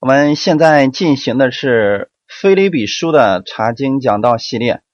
[0.00, 4.84] 我们现在进行的是《菲利比书》的查经讲道系列。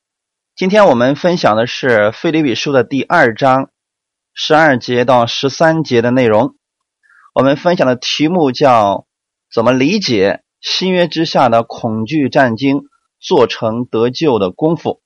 [0.56, 3.70] 今天我们分享的是《菲利比书》的第二章
[4.32, 6.56] 十二节到十三节的内容。
[7.34, 9.06] 我们分享的题目叫
[9.52, 12.80] “怎么理解新约之下的恐惧战经，
[13.20, 15.02] 做成得救的功夫”。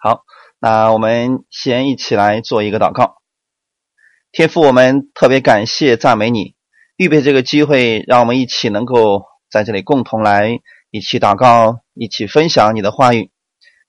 [0.00, 0.22] 好，
[0.58, 3.16] 那我们先一起来做一个祷告。
[4.32, 6.54] 天父，我们特别感谢赞美你。
[7.00, 10.60] 预备这个机会，让我们一起能够在这里共同来
[10.90, 13.30] 一起祷告，一起分享你的话语。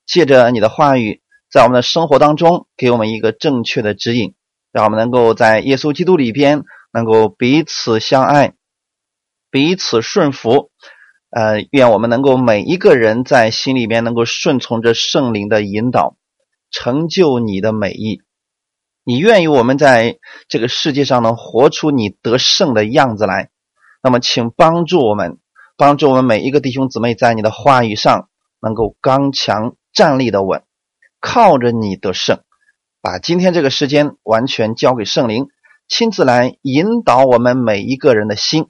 [0.06, 1.20] 借着你的话语，
[1.50, 4.32] 在我们的生活当中给我们一个正确的指引，
[4.72, 8.54] 让我们能够在耶稣基督里边能够彼此相爱，
[9.50, 10.70] 彼此顺服。
[11.28, 16.16] 呃，愿我们能够每一个人在心里边能够顺从着圣灵的引导，
[16.70, 18.22] 成就你的美意。
[19.04, 23.50] 你愿意我们在这个世界上能活出你得胜的样子来，
[24.02, 25.38] 那么请帮助我们，
[25.76, 28.28] 帮助我们每一个弟兄姊妹在你的话语上
[28.60, 30.62] 能够刚强站立的稳，
[31.20, 32.42] 靠着你得胜，
[33.00, 35.46] 把今天这个时间完全交给圣灵，
[35.88, 38.68] 亲自来引导我们每一个人的心，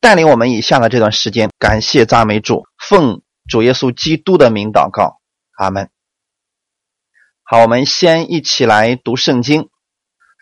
[0.00, 1.50] 带领我们以下的这段时间。
[1.58, 5.18] 感谢赞美主，奉主耶稣基督的名祷告，
[5.58, 5.95] 阿门。
[7.48, 9.62] 好，我们先一起来读圣经《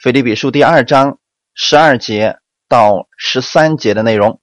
[0.03, 1.19] 腓立比书》第二章
[1.53, 4.41] 十二节到十三节的内容。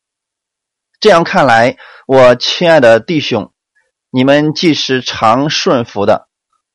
[0.99, 3.51] 这样看来，我亲爱的弟兄，
[4.11, 6.27] 你们既是常顺服的，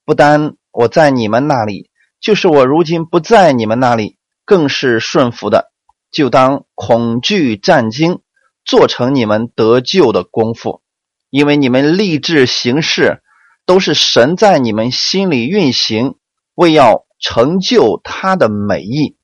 [0.05, 5.70] 不单我在你们那里，就是我如今不在你们那里，更是顺服的，
[6.11, 8.23] 就当恐惧战惊，
[8.64, 10.83] 做成你们得救的功夫，
[11.31, 13.23] 因为你们立志行事。
[13.67, 16.14] 都是神在你们心里运行，
[16.55, 19.17] 为要成就他的美意。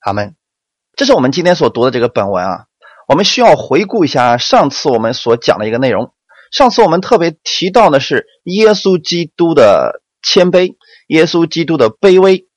[0.00, 0.34] 阿门。
[0.96, 2.64] 这是我们今天所读的这个本文啊。
[3.06, 6.12] 我们需要回顾一下上次我们所讲的一个内容。
[6.52, 10.74] 上次我们特别提到的是耶稣基督的谦卑，
[11.06, 12.48] 耶稣基督的卑微。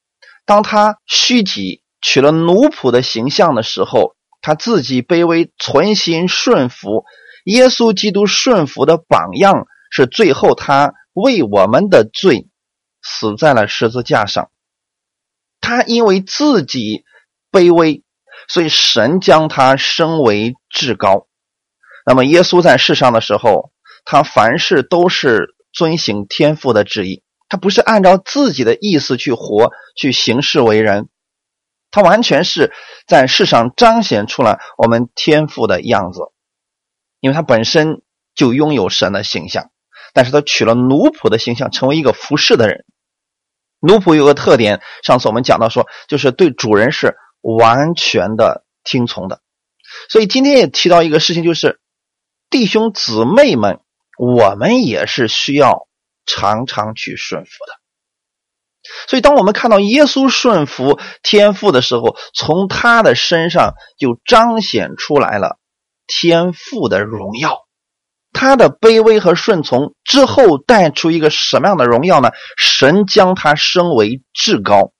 [0.46, 7.06] 当他虚己取了奴仆的形象的时候，他自己卑微，存心顺服。
[7.46, 10.94] 耶稣基督顺服的榜样是最后他。
[11.14, 12.50] 为我们的罪
[13.02, 14.52] 死在了十字架上，
[15.62, 17.06] 他因为自己
[17.52, 18.04] 卑微，
[18.48, 21.28] 所以神将他升为至高。
[22.06, 23.72] 那么耶稣在世上的时候，
[24.06, 31.10] 他凡事都是遵行天父的旨意，他不是按照自己的意思去活、去行事为人，
[31.92, 32.74] 他完全是
[33.08, 36.22] 在世上彰显出了我们天父的样子，
[37.20, 38.02] 因为他本身
[38.34, 39.70] 就拥有神的形象。
[40.14, 42.86] 但是他取了奴仆的形象，成为一个服侍的人。
[43.80, 49.42] 奴仆有个特点，上次我们讲到说，就是对主人是完全的听从的。
[50.10, 51.82] 所以今天也提到一个事情，就是
[52.50, 53.82] 弟兄姊妹们，
[54.18, 55.88] 我们也是需要
[56.26, 57.74] 常常去顺服的。
[59.08, 65.58] 所以当我们看到耶稣顺服天父的时候，从他的身上就彰显出来了
[66.08, 67.63] 天父的荣耀。
[68.34, 72.32] 他的卑微和顺从之后带出一个什么样的荣耀呢？
[72.58, 74.92] 神将他升为至高，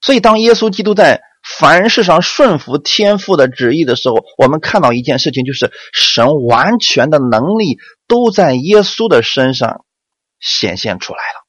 [0.00, 1.20] 所以当耶稣基督在
[1.58, 7.78] 凡事上顺服天父的旨意的时候，我们看到一件事情，就是神完全的能力
[8.08, 9.84] 都在耶稣的身上
[10.40, 11.46] 显现出来了。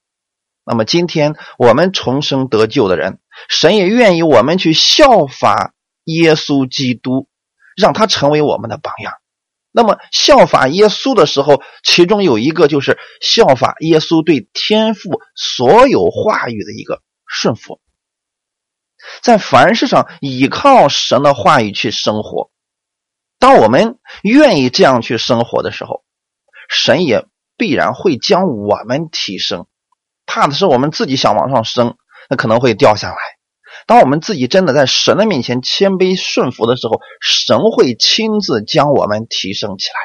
[0.63, 3.19] 那么今天我们重生得救的人，
[3.49, 7.27] 神也愿意我们去效法耶稣基督，
[7.75, 9.13] 让他成为我们的榜样。
[9.77, 17.79] 那么效法耶稣的时候，其中有一个就是效法耶稣对天父所有话语的一个顺服，
[19.21, 22.49] 在凡事上依靠神的话语去生活。
[23.37, 26.03] 当我们愿意这样去生活的时候，
[26.67, 29.67] 神也必然会将我们提升。
[30.25, 31.97] 怕的是我们自己想往上升，
[32.31, 33.36] 那可能会掉下来。
[33.87, 39.95] 当我们自己真的在神的面前谦卑顺服的时候，神会亲自将我们提升起来。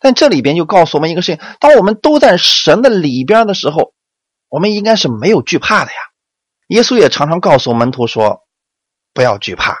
[0.00, 3.92] 但这里边就告诉我们一个事情：当我们都在神的里边的时候，
[4.48, 5.96] 我们应该是没有惧怕的呀。
[6.68, 8.46] 耶稣也常常告诉门徒说
[9.12, 9.76] ：“不要惧怕。”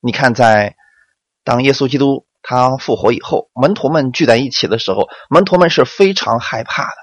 [0.00, 0.74] 你看，在
[1.44, 7.01] 当耶稣基督他复活以后，门徒们聚在一起的时候，门徒们是非常害怕的。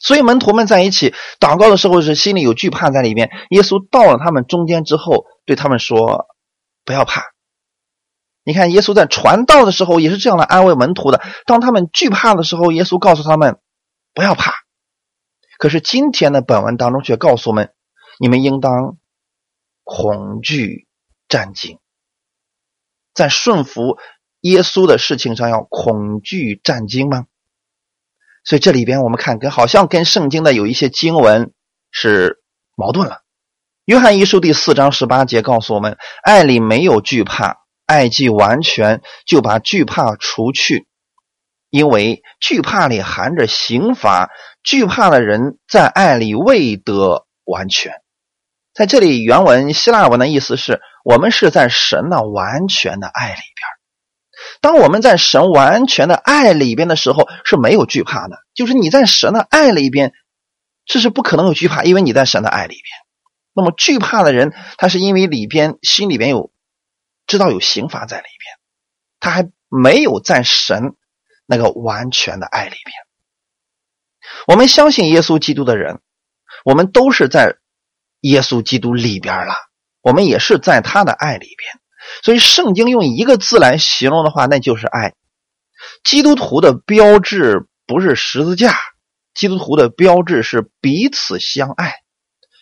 [0.00, 3.30] 所以门徒们在一起祷告的时候是心里有惧怕在里面。
[3.50, 6.26] 耶稣到了他们中间之后，对他们说
[6.84, 7.22] ：“不要怕。”
[8.42, 11.20] 你看，耶稣在传道的时候也是这样的安慰门徒的。
[11.44, 13.60] 当他们惧怕的时候，耶稣告诉他们
[14.14, 14.54] ：“不要怕。”
[15.58, 17.74] 可是今天的本文当中却告诉我们
[18.18, 18.96] ：“你们应当
[19.84, 20.88] 恐惧
[21.28, 21.78] 战惊。”
[23.12, 23.98] 在顺服
[24.40, 27.26] 耶稣的事情上要恐惧战惊吗？
[28.44, 31.52] 所以这里边我们看，跟好像跟圣经的有一些经文
[31.90, 32.42] 是
[32.76, 33.18] 矛盾了。
[33.84, 40.86] 约翰一书第四章十八节告诉我们：爱里没有惧怕，爱既完全，就把惧怕除去，
[41.70, 44.30] 因为惧怕里含着刑罚，
[44.62, 47.92] 惧怕的人在爱里未得完全。
[48.72, 53.79] 在这里，原文希腊文的意思是我们是在神的完全的爱里边。
[54.60, 58.38] 当我们在神完全的爱里边的时候，是没有惧怕的。
[58.54, 60.12] 就是你在神的爱里边，
[60.84, 62.84] 这是不可能有惧怕，因为你在神的爱里边。
[63.52, 66.52] 那么惧怕的人，他是因为里边心里边有
[67.26, 68.58] 知道有刑罚在里边，
[69.18, 70.94] 他还没有在神
[71.46, 72.94] 那个完全的爱里边。
[74.46, 76.00] 我们相信耶稣基督的人，
[76.64, 77.56] 我们都是在
[78.20, 79.54] 耶稣基督里边了，
[80.02, 81.79] 我们也是在他的爱里边。
[82.22, 85.14] 所以，圣经用一个字来形容的话，那就是爱。
[86.04, 88.74] 基督徒的标志不是十字架，
[89.34, 91.94] 基督徒的标志是彼此相爱。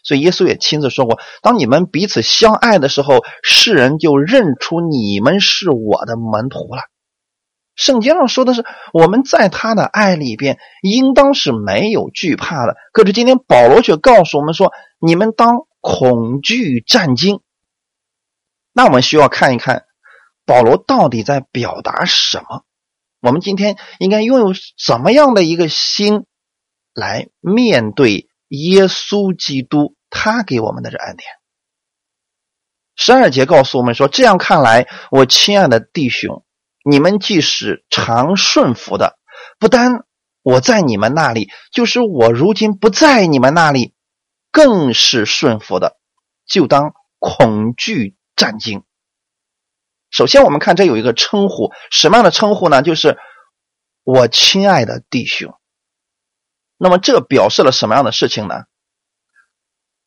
[0.04, 6.82] 所以，耶稣也亲自说过：“当你们彼此相爱的时候，世人就认出你们是我的门徒了。”
[7.76, 12.76] 圣经上说的是，我们在他的爱里边，应当是没有惧怕的。
[12.92, 17.40] 可是今天保罗却告诉我们说：“你们当恐惧战惊。”
[18.78, 19.86] 那我们需要看一看
[20.46, 22.62] 保罗到底在表达什么？
[23.20, 24.54] 我们今天应该拥有
[24.86, 26.26] 怎么样的一个心
[26.94, 31.28] 来面对耶稣基督他给我们的这恩典？
[32.94, 36.44] 十二节告诉我们说：“这样看来，我亲爱的弟兄，
[36.88, 39.18] 你们既是常顺服的，
[39.58, 40.04] 不单
[40.40, 43.92] 我在你们那里，就是我如今不在你们那里，
[44.52, 45.96] 更是顺服的，
[46.46, 48.82] 就当恐惧。”战经。
[50.10, 52.80] 首先，我们看这有一个称呼，什么样的称呼呢？
[52.80, 53.18] 就是
[54.04, 55.54] 我亲爱的弟兄。
[56.78, 58.64] 那么，这表示了什么样的事情呢？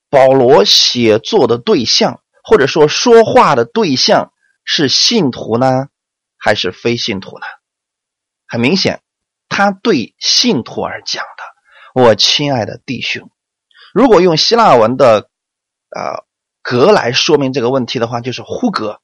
[0.09, 4.33] 保罗写作的对象，或者说说话的对象，
[4.63, 5.89] 是信徒呢，
[6.37, 7.45] 还是非信徒呢？
[8.47, 9.03] 很明显，
[9.49, 12.01] 他对信徒而讲的。
[12.01, 13.29] 我亲爱的弟兄，
[13.93, 15.29] 如果用希腊文的，
[15.95, 16.25] 呃。
[16.61, 19.01] 格来说明这个问题的话，就是呼格，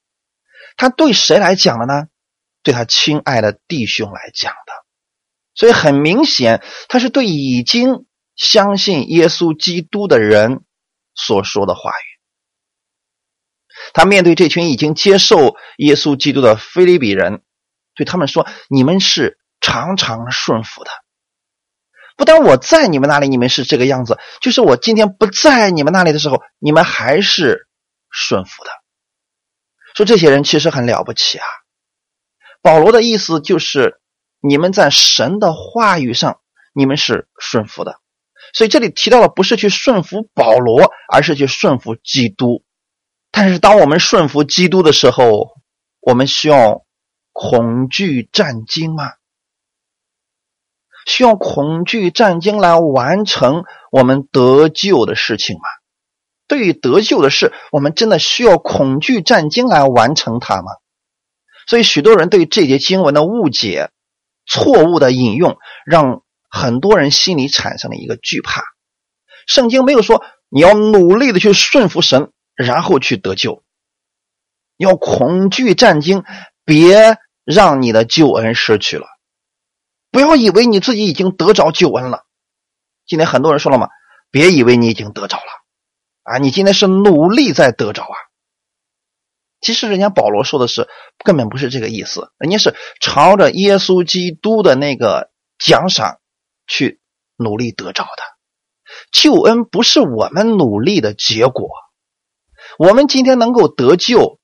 [0.75, 2.07] 他对谁来讲的呢？
[2.63, 4.73] 对他亲爱的弟兄来讲的。
[5.55, 8.05] 所以很明显，他是对已经
[8.35, 10.63] 相信耶稣基督的人
[11.15, 12.05] 所说的话语。
[13.93, 17.41] 他面对这群已经接受耶稣基督的菲利比人，
[17.95, 20.91] 对他们说：“你们是常常顺服的。”
[22.17, 27.67] 不但我在你们那里，你们是这个样子；就是我今天不在你们那里的时候，你们还是
[28.09, 28.71] 顺服的。
[29.95, 31.45] 说这些人其实很了不起啊。
[32.61, 34.01] 保罗的意思就是，
[34.41, 36.41] 你们在神的话语上，
[36.73, 37.99] 你们是顺服的。
[38.53, 42.63] 所以这里提到的不是去顺服保罗，而是去顺服基督。
[43.31, 45.51] 但是当我们顺服基督的时候，
[45.99, 46.83] 我们需要
[47.31, 49.13] 恐惧战惊吗？
[51.07, 55.61] 需要恐惧战经来完成我们得救的事情吗？
[56.47, 60.71] 对于得救的事，我们真的需要恐惧战经来完成它吗？
[61.65, 63.89] 所以，许多人对这节经文的误解、
[64.45, 68.63] 错误的引用，让很多人心里产生了一个惧怕。
[69.47, 73.63] 圣经没有说你要努力的去顺服神，然后去得救。
[74.77, 76.23] 要恐惧战经，
[76.63, 79.07] 别让你的救恩失去了。
[80.17, 82.25] 不要以为你自己已经得着救恩了。
[83.05, 83.89] 今天很多人说了嘛，
[84.31, 85.43] 别以为你已经得着了
[86.23, 86.37] 啊！
[86.39, 88.17] 你今天是努力在得着啊。
[89.61, 90.89] 其实人家保罗说的是
[91.23, 96.17] 根本不是这个意思，人家是朝着耶稣基督的那个奖赏
[96.65, 96.99] 去
[97.35, 98.23] 努力得着的。
[99.11, 101.69] 救恩不是我们努力的结果，
[102.79, 104.39] 我们今天能够得救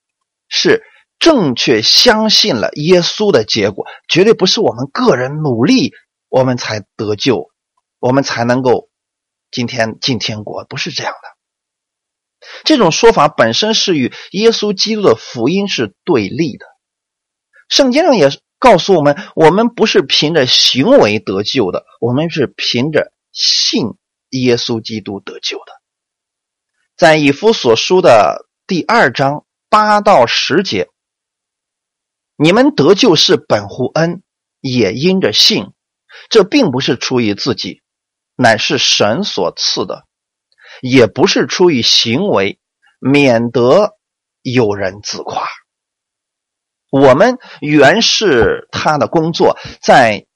[0.47, 0.83] 是。
[1.23, 5.93] 正确相信了耶稣的结果，绝对不是我们个人努力
[6.27, 7.49] 我们才得救，
[7.97, 8.89] 我们才能够
[9.49, 12.47] 今天进天国，不是这样的。
[12.65, 16.65] 这种说法本身是与耶稣基督的福音是对立的。
[17.69, 23.93] 圣经上也告诉我们，我们不是凭着行为得救的，我们是凭着信
[24.31, 25.71] 耶稣基督得救的。
[26.97, 30.89] 在以弗所书的第二章八到十节。
[32.35, 34.23] 你们得救是本乎恩，
[34.59, 35.71] 也因着信。
[36.29, 37.81] 这并不是出于自己，
[38.35, 40.05] 乃是神所赐的；
[40.81, 42.59] 也不是出于行为，
[42.99, 43.97] 免得
[44.41, 45.47] 有人自夸。
[46.91, 50.27] 我们原是他的工作，在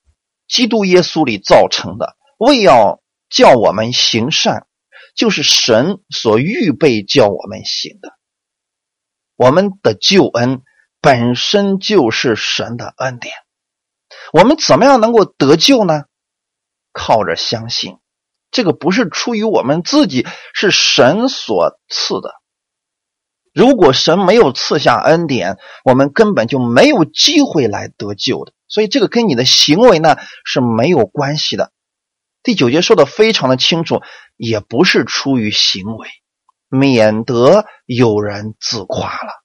[0.48, 4.66] 基督耶稣里造成的，为要叫我们行善，
[5.16, 8.18] 就是神所预备叫我们行的。
[9.36, 10.64] 我们的救恩
[11.02, 13.34] 本身就是神的恩典。
[14.34, 16.04] 我们怎么样能够得救呢？
[16.92, 17.98] 靠着相信，
[18.52, 22.34] 这个不是出于我们自己，是神所赐的。
[23.54, 28.54] 如果神没有赐下恩典，我们根本就没有机会来得救的。
[28.68, 31.72] 所以这个跟你的行为呢是没有关系的。
[32.44, 34.02] 第九节说的非常的清楚，
[34.36, 36.10] 也不是出于行为，
[36.70, 39.44] 免得有人自夸了。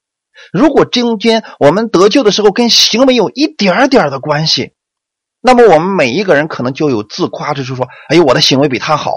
[0.53, 4.73] 如果中间我们得救的时候跟行为有一点点的关系，
[5.41, 9.13] 那么我们每一个人可能就有自夸之处，说：“哎呦，我的行为比他好，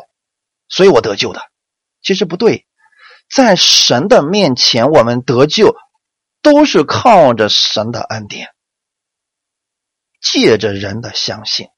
[0.67, 1.41] 所以我得救的。”
[2.03, 2.65] 其实不对。
[3.33, 5.75] 在神的面前，我们得救
[6.43, 8.49] 都是靠着神的恩典，
[10.21, 11.69] 借着人的相信。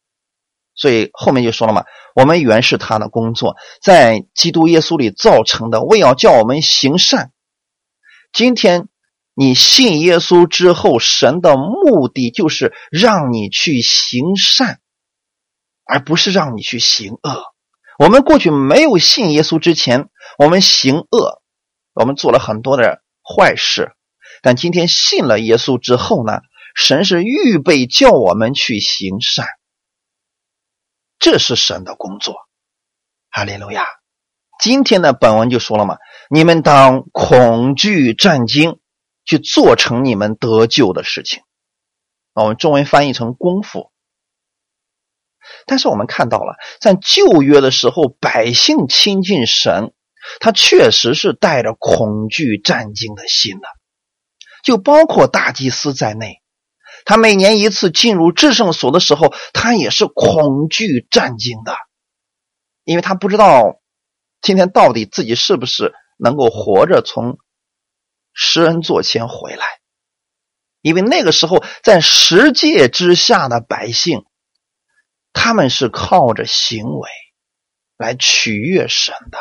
[0.75, 1.86] 所以后面就说了嘛，
[2.16, 7.32] 我们原是他的工作，在基督耶稣里造成的，为要叫我们行善。
[8.34, 8.89] 今天
[9.39, 14.79] 你信耶稣之后，神的目的就是让你去行善，
[15.86, 17.44] 而不是让你去行恶。
[18.00, 20.10] 我们过去没有信耶稣之前。
[20.39, 21.41] 我们行恶，
[21.94, 23.91] 我们做了很多的坏事，
[24.41, 26.39] 但今天信了耶稣之后呢？
[26.75, 29.48] 神是预备叫我们去行善，
[31.17, 32.36] 这是神的工作。
[33.29, 33.86] 哈利路亚！
[34.60, 35.98] 今天的本文就说了嘛，
[36.29, 38.79] 你们当恐惧战惊，
[39.27, 41.43] 去做成你们得救的事情。
[42.34, 43.91] 我们中文翻译成功夫。
[45.67, 49.93] 但是我们看到了，在旧约的时候，百姓亲近神。
[50.41, 53.67] 他确实是带着恐惧战惊的心的，
[54.62, 56.41] 就包括大祭司在内。
[57.05, 61.77] 他每年一次进入至圣所的时候，他也是恐惧战惊的，
[62.84, 63.79] 因为他不知道
[64.41, 67.38] 今天到底自己是不是能够活着从
[68.39, 69.65] 施恩座前回来。
[70.82, 74.24] 因为那个时候在十诫之下的百姓，
[75.34, 77.10] 他们是靠着行为
[77.98, 79.39] 来取悦神的。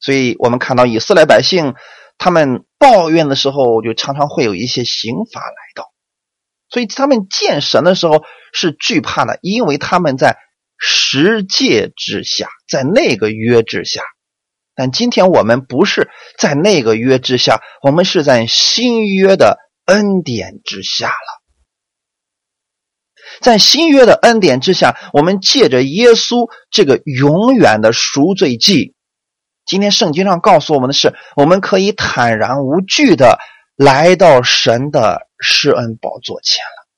[0.00, 1.74] 所以我们看到以色列百姓，
[2.18, 5.92] 他们抱怨的时候，就常常会有一些刑罚来到。
[6.70, 8.24] 所以他们见神的时候
[8.54, 10.38] 是惧怕的，因为他们在
[10.78, 14.02] 十诫之下，在那个约之下。
[14.74, 21.42] 但今天我们不是在那个约之下，我们是在新约的恩典之下了。
[23.40, 28.94] 在新约的恩典之下，我们借着耶稣这个永远的赎罪祭。
[29.64, 33.38] 今天圣经上告诉我们的是，我们可以坦然无惧的
[33.76, 36.88] 来到神的施恩宝座前了。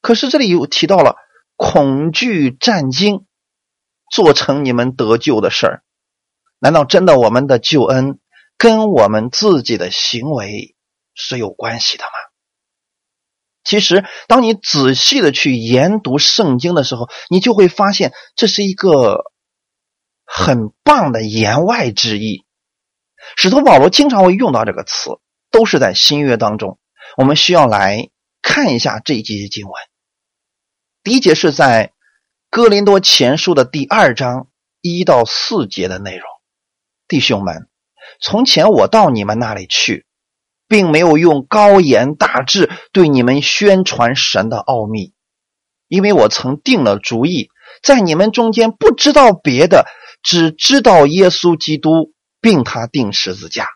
[0.00, 1.16] 可是这里又提到了
[1.56, 3.26] 恐惧战惊，
[4.10, 5.82] 做成你们得救的事儿，
[6.62, 8.20] 难道真的我们的救恩
[8.56, 10.74] 跟我们自己的行为
[11.12, 12.10] 是有关系的吗？
[13.64, 19.30] 其实，当你仔细的去研读圣经的时候，你就会发现这是一个。
[20.34, 22.46] 很棒的言外之意，
[23.36, 25.10] 使徒保罗经常会用到这个词，
[25.50, 26.78] 都是在新约当中。
[27.18, 28.08] 我们需要来
[28.40, 29.74] 看一下这一节经文。
[31.02, 31.92] 第一节是在
[32.48, 34.48] 哥林多前书的第二章
[34.80, 36.26] 一到四节的内容。
[37.12, 37.68] 弟兄们，
[38.22, 40.06] 从前我到你们那里去，
[40.66, 45.12] 并没有用高言大志对你们宣传神的奥秘，
[45.88, 47.50] 因为我曾定了主意，
[47.82, 49.84] 在你们中间不知道别的。
[50.22, 53.68] 只知道耶稣基督，并他定十字架。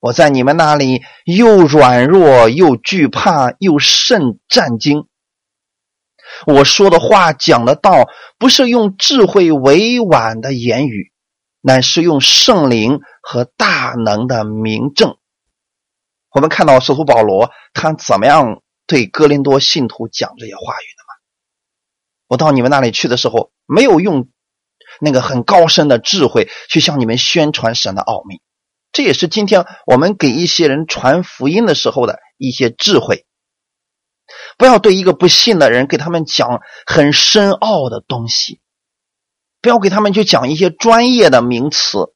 [0.00, 5.04] 我在你们那里又软弱又惧怕又甚战惊。
[6.46, 11.11] 我说的话讲的道，不是用智慧委婉的言语，
[11.62, 15.16] 乃是用圣灵和大能的明证。
[16.30, 21.14] 我们看到使徒保罗他怎么样对哥林多信徒讲这些话语的吗？
[22.28, 24.28] 我到你们那里去的时候，没有用。
[25.00, 28.42] 那个很高深的智慧，去向你们宣传神的奥秘，
[28.92, 33.26] 这也是今天我们给一些人传福音的时候的一些智慧。
[34.58, 38.60] 不要对一个不信的人给他们讲很深奥的东西，
[39.62, 42.12] 不要给他们去讲一些专业的名词，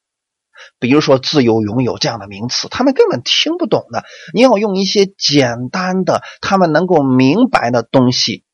[0.78, 4.04] 比如说自由拥有这样的名词，他们根本听不懂的。
[4.34, 8.44] 你要用一些简单的，他们能够明白的东西。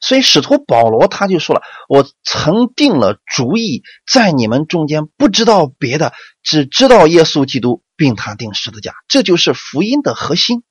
[0.00, 6.12] 所以，使徒保罗他就说了：“我曾定了主意，在你们中间不知道别的，
[6.44, 8.94] 只知道耶稣基督，并他定十字架。
[9.08, 10.62] 这就是福音的核心。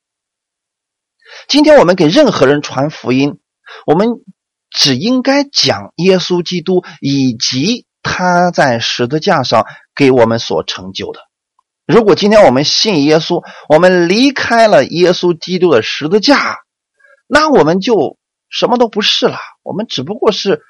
[1.49, 3.37] 今天我们给任何人传福音，
[3.85, 4.07] 我们
[4.77, 9.65] 只应该讲耶稣基督以及他在十字架上
[9.95, 11.21] 给我们所成就的。
[11.87, 16.59] 如果今天我们信耶稣，我们离开了耶稣基督的十字架，
[17.27, 18.19] 那我们就
[18.49, 19.39] 什么都不是了。
[19.63, 20.61] 我们只不过是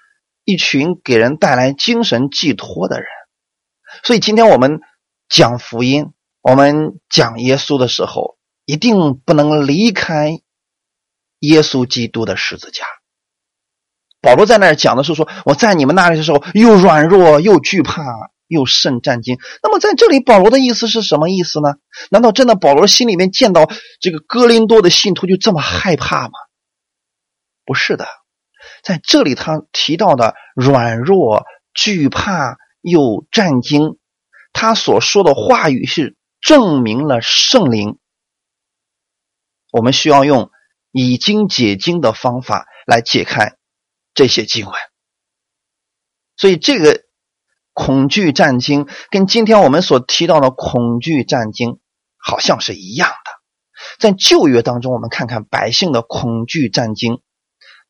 [0.46, 3.08] 一群给人带来精神寄托的人。
[4.04, 4.80] 所以今天我们
[5.28, 10.40] 讲福音，我们讲耶稣的时候，一定不能离开
[11.40, 12.86] 耶稣基督的十字架。
[14.22, 18.04] 保罗在那儿讲的是说，我在你们那里的时候，又软弱又惧怕。
[18.50, 19.38] 又甚战惊。
[19.62, 21.74] 那么在这里，保罗的意思是什么意思呢？
[22.10, 23.70] 难道真的保罗心里面见到
[24.00, 26.32] 这个哥林多的信徒就这么害怕吗？
[27.66, 28.08] 不是的，
[28.86, 31.44] 在这里他提到的软弱、
[31.74, 33.98] 惧怕又战惊，
[34.54, 37.98] 他所说的话语是证明了圣灵。
[39.74, 40.52] 我们需要用
[40.94, 43.57] 以经解经的方法来解开
[44.18, 44.74] 这些经文，
[46.36, 47.06] 所以这个。
[47.80, 51.80] 恐惧战经跟今天我们所提到的恐惧战经
[52.18, 53.32] 好像是一样的。
[54.00, 57.22] 在旧约当中，我们看看百姓的恐惧战经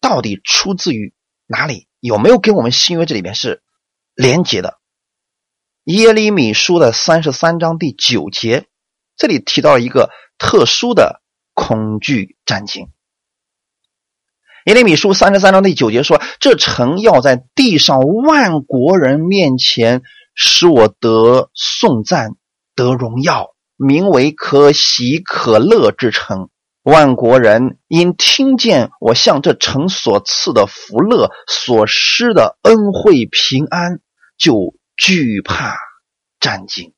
[0.01, 1.15] 到底出自于
[1.46, 1.88] 哪里？
[2.01, 3.63] 有没有跟我们新约这里边是
[4.13, 4.77] 连结的？
[5.86, 8.67] 耶利米书的三十三章第九节，
[9.15, 11.22] 这里提到了一个特殊的
[11.53, 12.89] 恐惧战经。
[14.67, 20.01] 耶利米书三十三章第九节说：“这城要在地上万国人面前
[20.36, 22.31] 使我得颂赞、
[22.75, 26.50] 得荣耀，名为可喜可乐之城。
[26.83, 34.01] 万国人因听见我向这城所赐的福乐、所施的恩惠、平安，
[34.38, 35.77] 就惧怕
[36.41, 36.91] 战惊。”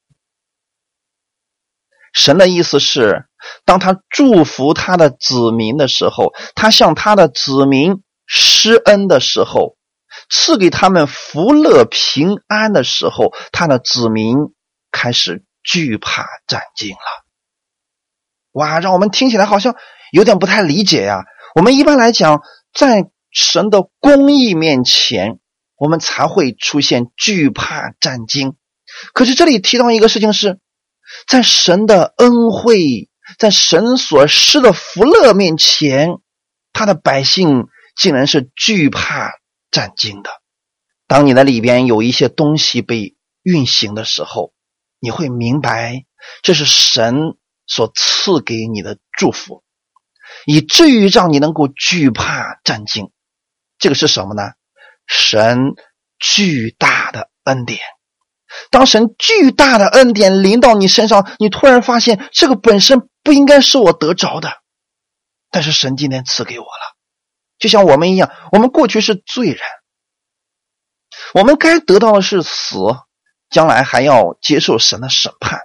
[2.19, 3.23] 神的意思是，
[3.63, 9.77] 当他祝福他的子民的时候，他向他的子民施恩的时候，
[10.29, 14.35] 赐给他们福乐平安的时候，他的子民
[14.91, 17.25] 开始惧怕战惊了。
[18.51, 19.77] 哇，让我们听起来好像
[20.11, 21.23] 有点不太理解呀。
[21.55, 22.41] 我们一般来讲，
[22.73, 25.39] 在神的公义面前，
[25.77, 28.57] 我们才会出现惧怕战惊。
[29.13, 30.59] 可是这里提到一个事情是。
[31.27, 36.09] 在神的恩惠，在神所施的福乐面前，
[36.73, 39.31] 他的百姓竟然是惧怕
[39.71, 40.29] 战惊的。
[41.07, 44.53] 当你的里边有一些东西被运行的时候，
[44.99, 46.05] 你会明白
[46.43, 49.63] 这是神所赐给你的祝福，
[50.45, 53.11] 以至于让你能够惧怕战惊。
[53.77, 54.51] 这个是什么呢？
[55.07, 55.73] 神
[56.19, 57.79] 巨大的恩典。
[58.71, 64.49] 当神巨大的恩典临到你身上，你突然发现这个本身不应该是我得着的，
[65.51, 66.95] 但是神今天赐给我了。
[67.59, 69.59] 就像我们一样，我们过去是罪人，
[71.33, 72.77] 我们该得到的是死，
[73.49, 75.59] 将来还要接受神的审判，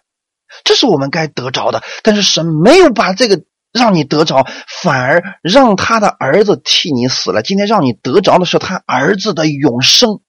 [0.64, 1.82] 这是我们该得着的。
[2.02, 4.44] 但是神没有把这个让你得着，
[4.82, 7.42] 反而让他的儿子替你死了。
[7.42, 10.20] 今天让你得着的是他儿子的永生。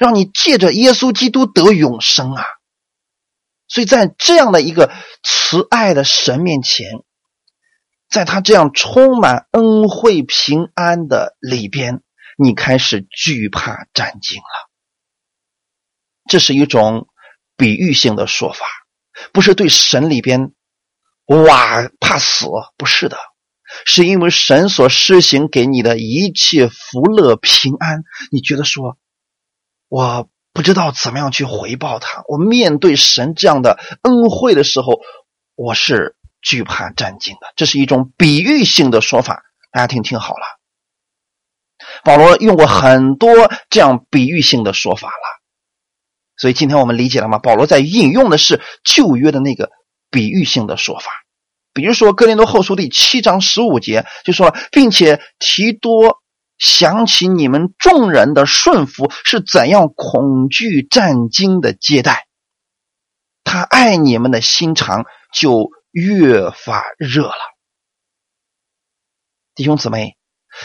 [0.00, 2.44] 让你借着耶稣基督得永生啊！
[3.66, 6.86] 所以在这样的一个慈爱的神面前，
[8.08, 12.02] 在他这样充满恩惠平安的里边，
[12.36, 14.70] 你开始惧怕战惊了。
[16.28, 17.08] 这是一种
[17.56, 18.66] 比喻性的说法，
[19.32, 20.52] 不是对神里边
[21.26, 23.16] 哇怕死，不是的，
[23.86, 28.98] 是因为神所施行给你的一切福乐平安，你觉得说。
[29.88, 32.22] 我不知道怎么样去回报他。
[32.28, 35.00] 我面对神这样的恩惠的时候，
[35.54, 37.52] 我是惧怕战惊的。
[37.56, 39.42] 这是一种比喻性的说法，
[39.72, 40.42] 大家听听好了。
[42.02, 45.42] 保罗用过很多这样比喻性的说法了，
[46.36, 47.38] 所以今天我们理解了吗？
[47.38, 49.70] 保罗在引用的是旧约的那个
[50.10, 51.10] 比喻性的说法，
[51.72, 56.22] 比如说哥林多后书第七章十五节就说，并且提多。
[56.58, 62.26] 想起你们众人的顺服是怎样恐惧战惊的接待，
[63.42, 67.34] 他爱你们的心肠就越发热了。
[69.54, 70.16] 弟兄姊妹，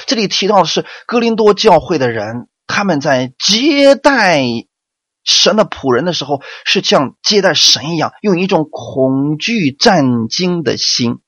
[0.08, 4.44] 这里提到的是哥林多教会的人，他们在接待
[5.24, 11.20] 神的仆人的时候，是像接待神一样，用一种恐惧战惊的心。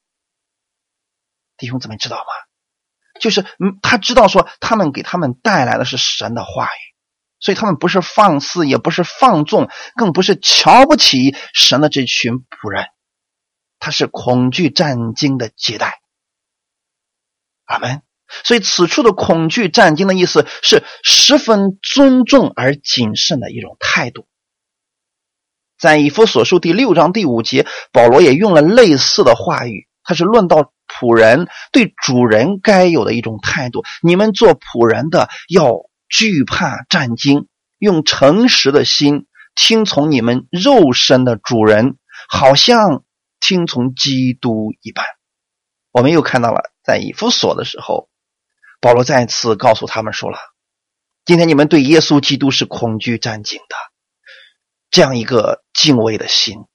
[1.58, 2.50] 弟兄姊妹，知道吗？
[3.21, 6.81] 就是，嗯，他知道说他们给他们带来的是神的话语，
[7.39, 12.88] 所以他们不是放肆，也不是放纵，更不是瞧不起神的这群仆人，
[13.79, 16.01] 他是恐惧战惊的接待。
[17.65, 18.01] 阿门。
[18.45, 24.25] 所以此处的恐惧战惊的意思是十分尊重而谨慎的一种态度。
[25.77, 33.84] 在以弗所书第六章第五节，保罗也用了类似的话语，他是论到仆人对主人该有的一种态度。
[34.01, 35.71] 你们做仆人的要
[36.10, 43.04] 惧怕战惊，用诚实的心听从你们肉身的主人，好像
[43.39, 45.06] 听从基督一般。
[45.91, 48.10] 我们又看到了在以弗所的时候。
[48.84, 50.39] 保罗再次告诉他们说了
[51.23, 53.75] ：“今天你们对耶稣基督是恐惧战惊的，
[54.89, 56.65] 这样一个敬畏的心，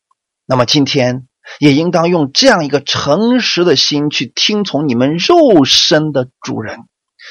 [0.44, 1.26] 那么今天
[1.59, 6.80] 也应当用这样一个诚实的心去听从你们肉身的主人，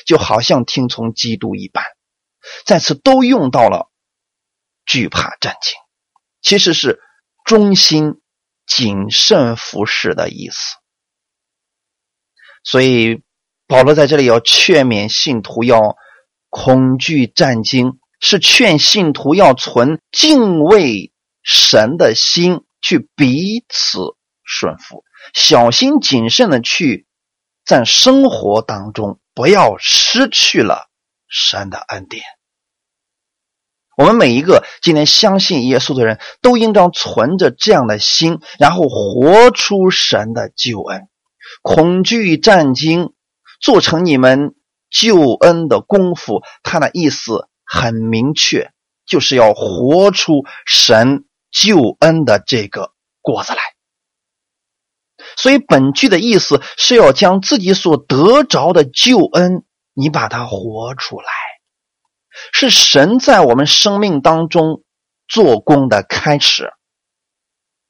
[0.06, 1.84] 就好像听从基督一般。
[2.66, 3.90] 再次都用到了
[4.86, 5.74] 惧怕战惊，
[6.42, 7.02] 其实是
[7.44, 8.22] 忠心
[8.66, 10.76] 谨慎服侍的意思。
[12.64, 13.22] 所以。”
[13.68, 15.80] 保罗在这里要劝勉信徒要
[16.52, 24.00] 恐惧战惊，是劝信徒要存敬畏神的心，去彼此
[24.44, 27.08] 顺服，小心谨慎的去
[27.66, 30.88] 在生活当中不要失去了
[31.28, 32.22] 神的恩典。
[33.98, 41.08] 我们每一个今天相信耶稣的人都应当存着这样的心，然后活出神的救恩，
[41.64, 43.14] 恐惧战惊。
[43.62, 44.54] 做成你们
[44.92, 48.70] 救恩的功夫，他的意思很明确，
[49.08, 51.24] 就是要活出神
[51.56, 52.92] 救恩的这个
[53.22, 53.60] 果子来。
[55.38, 59.64] 所以本句的意思是要将自己所得着的救恩，
[59.94, 61.32] 你把它活出来，
[62.52, 64.84] 是神在我们生命当中
[65.28, 66.74] 做工的开始。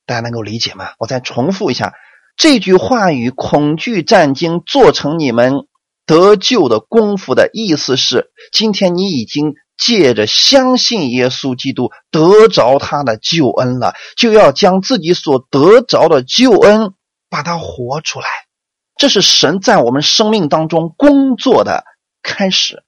[0.05, 0.93] 大家能够理解吗？
[0.99, 1.93] 我再重复一下。
[2.37, 5.67] 这句话语“恐惧战惊”做成你们
[6.05, 16.93] 得救的功夫的意思是：今天你已经借着相信耶稣基督得着他的救恩了，就要将自己所得着的救恩
[17.29, 18.25] 把它活出来。
[18.97, 21.83] 这是神在我们生命当中工作的
[22.23, 22.83] 开始。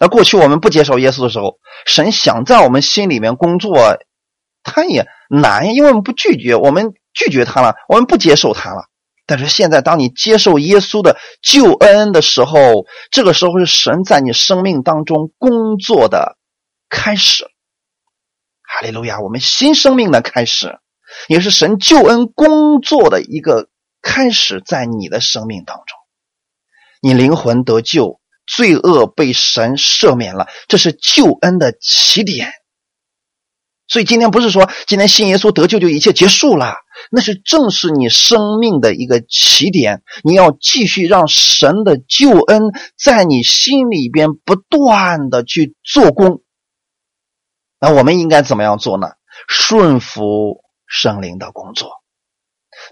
[0.00, 3.98] 那过去我们不接受耶稣的时候，神想在我们心里面工作，
[4.62, 8.89] 他也难，因为我们不拒绝，我们拒绝他了，我们不接受他了。
[9.30, 16.36] 但是现在，当你接受耶稣的救恩的时候，这个时候是神在你生命当中工作的
[16.88, 17.44] 开始。
[17.44, 19.20] 哈利路亚！
[19.20, 20.80] 我们新生命的开始，
[21.28, 23.68] 也是神救恩工作的一个
[24.02, 25.96] 开始，在你的生命当中，
[27.00, 32.52] 你灵魂得救，罪恶被神赦免了，这是救恩的起点。
[33.90, 36.76] 所以今天不是说今天信耶稣得救就一切结束了。
[37.10, 46.42] 那是正是你生命的一个起点，你要继续让神的救恩在你心里边不断的去做工。
[47.80, 49.08] 那我们应该怎么样做呢？
[49.48, 51.90] 顺服圣灵的工作。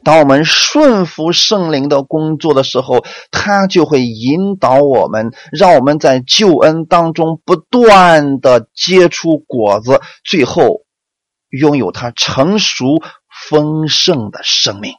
[0.02, 10.82] 当我们顺服圣灵的工作的时候，他就会引导我们，让我们在救恩当中不断的结出果子，最后
[11.50, 13.02] 拥有他成熟。
[13.50, 14.94] 丰盛的生命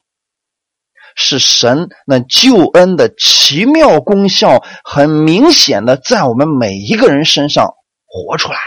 [1.13, 7.73] 是神那救恩的奇妙功效，很明显的在我们每一个人身上
[8.05, 8.57] 活出来。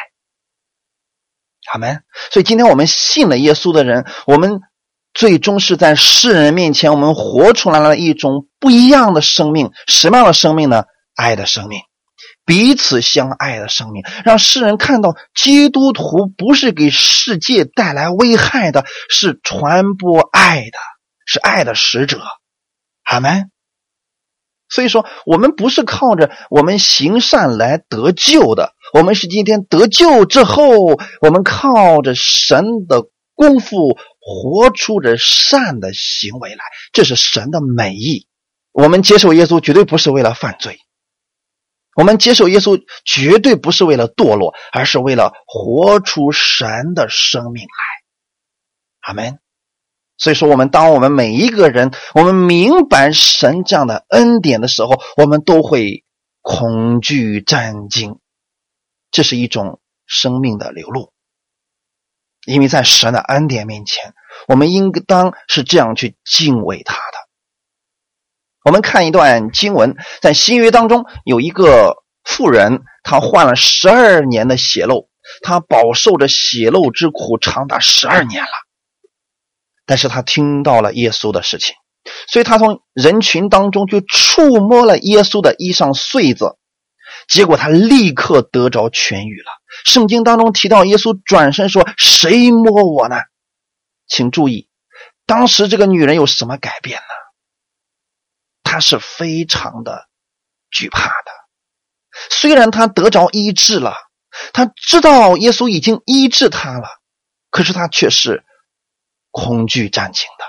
[1.72, 1.96] 好没。
[2.30, 4.60] 所以今天我们信了耶稣的人，我们
[5.14, 9.70] 最终是在世人面前，我们活出来了一种不一样的生命。
[9.86, 10.84] 什么样的生命呢？
[11.14, 11.80] 爱的生命。
[12.44, 20.78] 彼此相爱的生命，让世人看到基督徒不是给世界带来危害的，是传播爱的，
[21.24, 22.20] 是爱的使者。
[23.04, 23.50] 阿门。
[24.68, 30.64] 所以说，我们不是靠着我们行善来得救的，我们是今天得救之后，
[31.20, 33.02] 我们靠着神的
[33.34, 38.26] 功夫，活出着善的行为来，这是神的美意。
[38.72, 40.78] 我们接受耶稣，绝对不是为了犯罪。
[41.94, 47.68] 我们接受耶稣绝对不是为了堕落，而是为了活出神的生命来。
[49.00, 49.38] 阿门。
[50.18, 56.04] 所以说，我们当我们每一个人，我们明白神这样的恩典的时候，我们都会
[56.40, 58.20] 恐惧战惊。
[59.10, 61.12] 这是一种生命的流露，
[62.46, 64.14] 因为在神的恩典面前，
[64.46, 67.21] 我们应当是这样去敬畏他的。
[68.64, 75.08] 我们看一段经文，在新约当中有一个妇人，她患了十二年的血漏，
[75.42, 78.50] 她饱受着血漏之苦长达十二年了。
[79.84, 81.74] 但是她听到了耶稣的事情，
[82.28, 86.56] 所以她从人群当中就触摸了耶稣的衣裳穗子，
[87.26, 89.50] 结果她立刻得着痊愈了。
[89.84, 93.16] 圣经当中提到耶稣转身说：“谁摸我呢？”
[94.06, 94.68] 请注意，
[95.26, 97.21] 当时这个女人有什么改变呢？
[98.72, 100.08] 他是非常的
[100.70, 101.30] 惧怕的。
[102.30, 103.94] 虽然他得着医治了，
[104.54, 106.88] 他知道耶稣已经医治他了，
[107.50, 108.46] 可是他却是
[109.30, 110.44] 恐惧战惊的。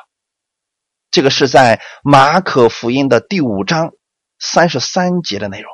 [1.11, 3.91] 这个是在马可福音的第五章
[4.39, 5.69] 三十三节的内容。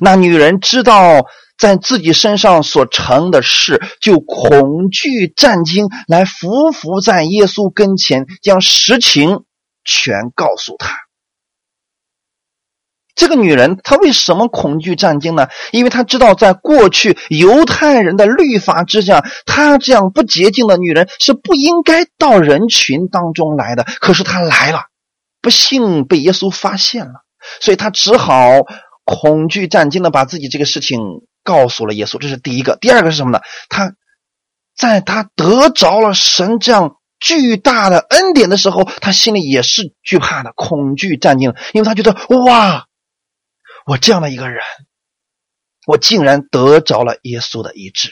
[0.00, 1.26] 那女人知道
[1.58, 9.44] 在自己身上所成的事，就恐惧战惊，来伏伏在耶稣跟前，将实情
[9.84, 10.96] 全告诉他。
[13.14, 15.46] 这个女人她为什么恐惧战惊呢？
[15.70, 23.84] 因为她知道，在过去犹太人的律法之下，她这样不洁净的女人是不应该到人群当中来的。
[24.00, 24.86] 可是她来了，
[25.40, 27.12] 不幸被耶稣发现了，
[27.60, 28.42] 所以她只好
[29.04, 30.98] 恐惧战惊的把自己这个事情
[31.44, 32.18] 告诉了耶稣。
[32.18, 32.76] 这是第一个。
[32.80, 33.38] 第二个是什么呢？
[33.68, 33.92] 她
[34.76, 42.86] 在她得着了神这样巨大的恩典的时候，她心里也是惧怕的，恐惧战惊，因为她觉得哇。
[43.86, 44.62] 我这样的一个人，
[45.86, 48.10] 我竟然得着了耶稣的医治，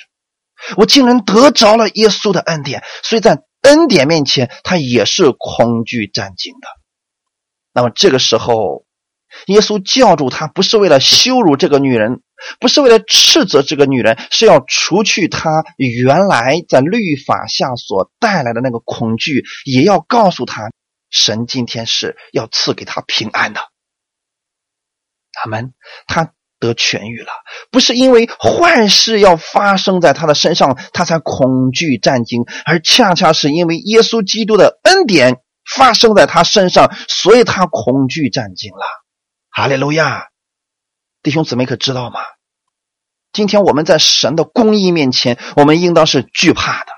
[0.76, 6.68] 我竟然得着了耶稣的恩典，所以在恩典面前，他也是恐惧战惊的。
[7.72, 8.84] 那么这个时候，
[9.46, 12.20] 耶稣叫住他，不是为了羞辱这个女人，
[12.60, 20.70] 不是为了斥责这个女人，是要除去他原来在律法下所带来的那个恐惧，也要告诉他，
[21.08, 23.71] 神今天是要赐给他平安的。
[25.32, 25.72] 他们，
[26.06, 27.32] 他得痊愈了，
[27.72, 35.40] 不是因为坏事要发生在他的身上，他才恐惧战惊，而恰恰是因为耶稣基督的恩典
[35.74, 38.84] 发生在他身上，所以他恐惧战惊了。
[39.50, 40.28] 哈利路亚，
[41.20, 42.20] 弟兄姊妹可知道吗？
[43.32, 46.92] 今天我们在神的公义面前，我们应当是惧怕的。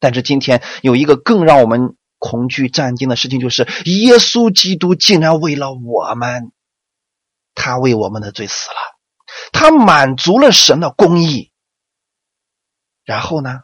[0.00, 6.50] 但是今天有一个更让我们恐惧战惊的事情，就是耶稣基督竟然为了我们。
[7.54, 8.76] 他为我们的罪死了，
[9.52, 11.52] 他满足了神的公义，
[13.04, 13.60] 然后呢，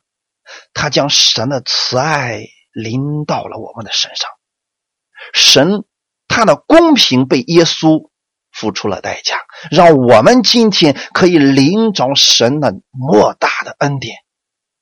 [0.73, 4.31] 他将神的慈爱临到了我们的身上，
[5.35, 5.85] 神
[6.29, 8.11] 他的公平被耶稣
[8.53, 9.39] 付出了代价，
[9.71, 14.17] 让我们今天可以领着神的莫大的恩典，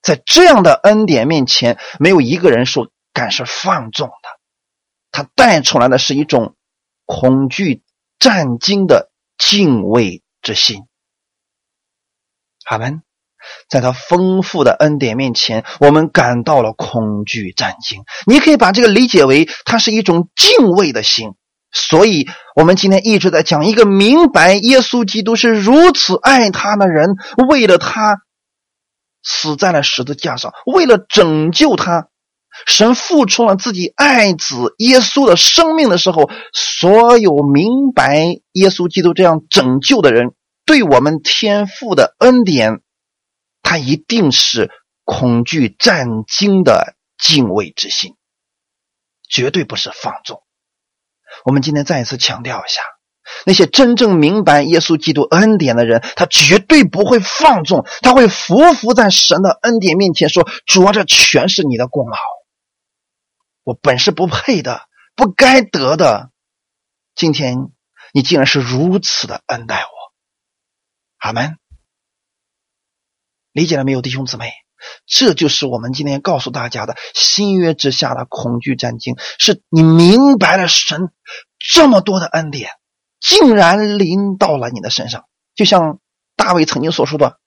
[0.02, 4.28] 在这样的恩典面前，没有一个人说敢是放纵的，
[5.10, 6.56] 他带出来的是一种
[7.06, 7.82] 恐惧。
[8.18, 10.82] 战惊的敬畏之心，
[12.66, 13.02] 阿门。
[13.68, 18.02] 在他丰富的恩典面前，我们感到了恐惧战惊。
[18.26, 21.34] 你可以把这个理解为，它是一种敬畏的心。
[21.70, 27.10] 所以，我们今天一直在讲一个明白：耶稣基督是如此爱他的人，
[27.48, 28.22] 为了他
[29.22, 32.08] 死在了十字架上，为了拯救他。
[32.66, 40.32] 神付出了自己爱子耶稣的生命的时候，所有明白耶稣基督这样拯救的人，
[40.66, 42.80] 对我们天赋的恩典，
[43.62, 44.70] 他一定是
[45.04, 48.14] 恐惧战惊的敬畏之心，
[49.28, 50.42] 绝对不是放纵。
[51.44, 52.82] 我们今天再一次强调一下，
[53.44, 62.16] 那些真正明白耶稣基督恩典的人，他绝对不会放纵，他会匍匐在神的恩典面前说：“主啊，这全是你的功劳。”
[63.68, 66.30] 我本是不配的，不该得的，
[67.14, 67.70] 今天
[68.14, 69.88] 你竟然是如此的恩待我，
[71.18, 71.58] 阿门。
[73.52, 74.54] 理解了没有，弟兄姊妹？
[75.04, 81.12] 这就是我们今天告诉大家的新约之下的恐惧战惊，是你明白了神
[81.58, 82.70] 这么多的恩典，
[83.20, 86.00] 竟然临到了你的身上，就像
[86.36, 87.38] 大卫曾经所说的：“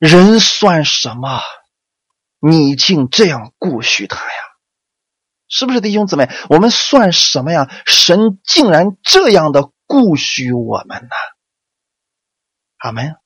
[0.00, 1.42] 人算什么？
[2.40, 4.32] 你竟这样顾恤他呀？”
[5.50, 6.30] 是不是弟兄姊妹？
[6.48, 7.68] 我们算什么呀？
[7.84, 11.08] 神竟然这样的顾许我们呢？
[12.78, 13.16] 阿门。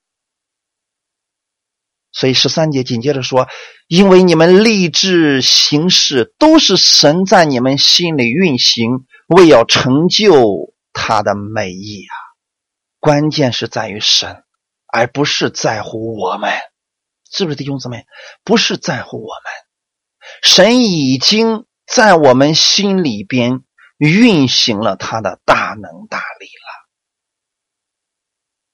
[2.10, 3.46] 所以十三节紧接着说
[3.88, 12.14] ：“因为你们立志行事，都是神在你们心里运行，为要成就他的美意啊！
[13.00, 14.44] 关键是在于神，
[14.90, 16.50] 而不是在乎我们。
[17.30, 18.06] 是不是弟兄姊妹？
[18.44, 19.52] 不是在乎我们，
[20.42, 23.62] 神已经。”在我们心里边
[23.98, 26.88] 运行了他的大能大力了。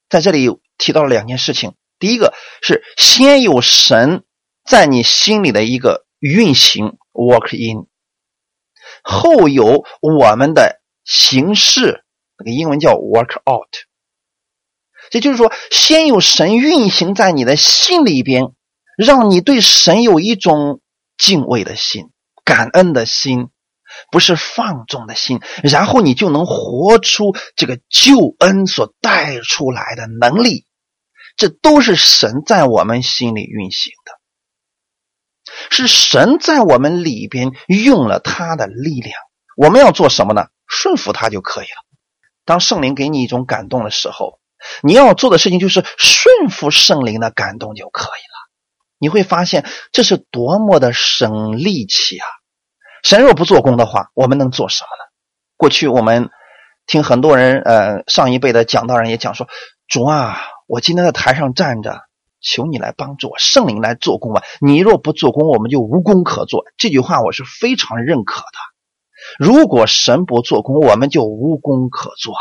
[0.09, 4.25] 在这里提到了两件事情，第一个是先有神
[4.65, 7.87] 在你心里的一个运行 work in，
[9.03, 12.05] 后有我们的形式，
[12.39, 13.69] 那个英文叫 work out。
[15.13, 18.53] 也就是说，先有神运行在你的心里边，
[18.97, 20.81] 让你对神有一种
[21.19, 22.10] 敬畏的心、
[22.45, 23.49] 感恩的心，
[24.11, 30.67] 不是放纵的心，然后你就能活出这个救恩所带出来的能力。
[31.37, 34.13] 这都是神在我们心里运行的，
[35.71, 39.15] 是神在我们里边用了他的力量。
[39.57, 40.49] 我们要做什么呢？
[40.67, 41.85] 顺服他就可以了。
[42.45, 44.39] 当圣灵给你一种感动的时候。
[44.83, 48.40] 你要做的事情就是顺服圣灵的感动就可以了。
[49.01, 52.27] 你会发现这是多么的省力气啊！
[53.03, 55.11] 神若不做工的话，我们能做什么呢？
[55.57, 56.29] 过去我们
[56.87, 59.49] 听很多人，呃，上一辈的讲道人也讲说
[59.89, 60.37] ：“主啊，
[60.67, 62.03] 我今天在台上站着，
[62.43, 64.43] 求你来帮助我，圣灵来做工吧。
[64.61, 68.59] 你若不做工，我们就无功可做。”这句话我是非常认可的。
[69.39, 72.39] 如果神不做工，我们就无功可做了。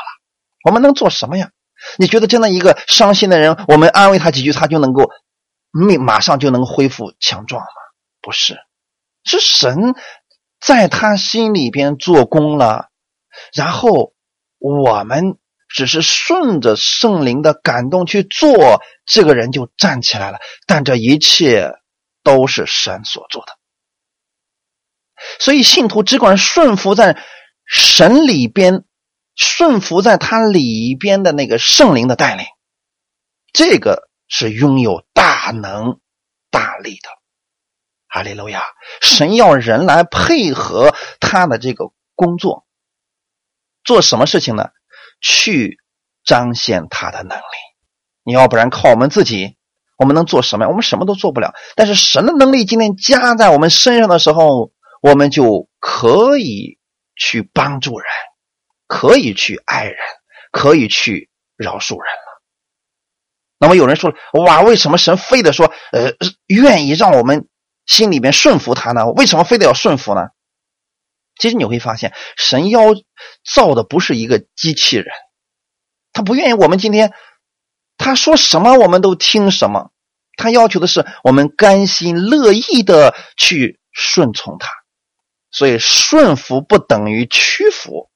[0.65, 1.52] 我们能做什么呀？
[1.98, 5.10] 你觉得真的一个伤心的人，我们安慰他几句，他就能够
[5.71, 7.67] 马马上就能恢复强壮吗？
[8.21, 8.60] 不是，
[9.23, 9.95] 是神
[10.60, 12.89] 在他心里边做工了，
[13.53, 14.13] 然后
[14.58, 20.39] 我们只是顺着圣灵的感动去做，这个人就站起来了。
[20.65, 21.73] 但这一切
[22.23, 23.53] 都是神所做的，
[25.39, 27.23] 所以信徒只管顺服在
[27.65, 28.86] 神里边。
[29.36, 32.45] 顺服在他里边的那个圣灵的带领，
[33.53, 36.00] 这个是拥有大能
[36.50, 37.10] 大力的。
[38.08, 38.63] 哈利路亚！
[39.02, 42.65] 神要人来配合他的这个工作，
[43.84, 44.70] 做什么事情呢？
[45.20, 45.78] 去
[46.24, 47.44] 彰显他的能力。
[48.24, 49.58] 你要不然靠我们自己，
[49.98, 50.68] 我们能做什么？
[50.68, 51.54] 我们什么都做不了。
[51.76, 56.80] 但是神的能力今天加在我们身上的时候，我们就可以
[57.15, 58.08] 去帮助人。
[58.88, 59.98] 可以去爱人，
[60.52, 62.29] 可以去饶恕人了。
[63.60, 66.13] 那么有人说了，哇，为什么神非得说，呃，
[66.48, 67.48] 愿意让我们
[67.86, 69.08] 心里面顺服他呢？
[69.12, 70.30] 为什么非得要顺服呢？
[71.38, 72.82] 其实你会发现，神要
[73.43, 75.08] 造的不是一个机器人，
[76.13, 77.13] 他不愿意我们今天
[77.98, 79.91] 他说什么我们都听什么，
[80.38, 84.69] 他要求的是我们甘心乐意的去顺从他。
[85.52, 88.10] 所以顺服不等于屈服。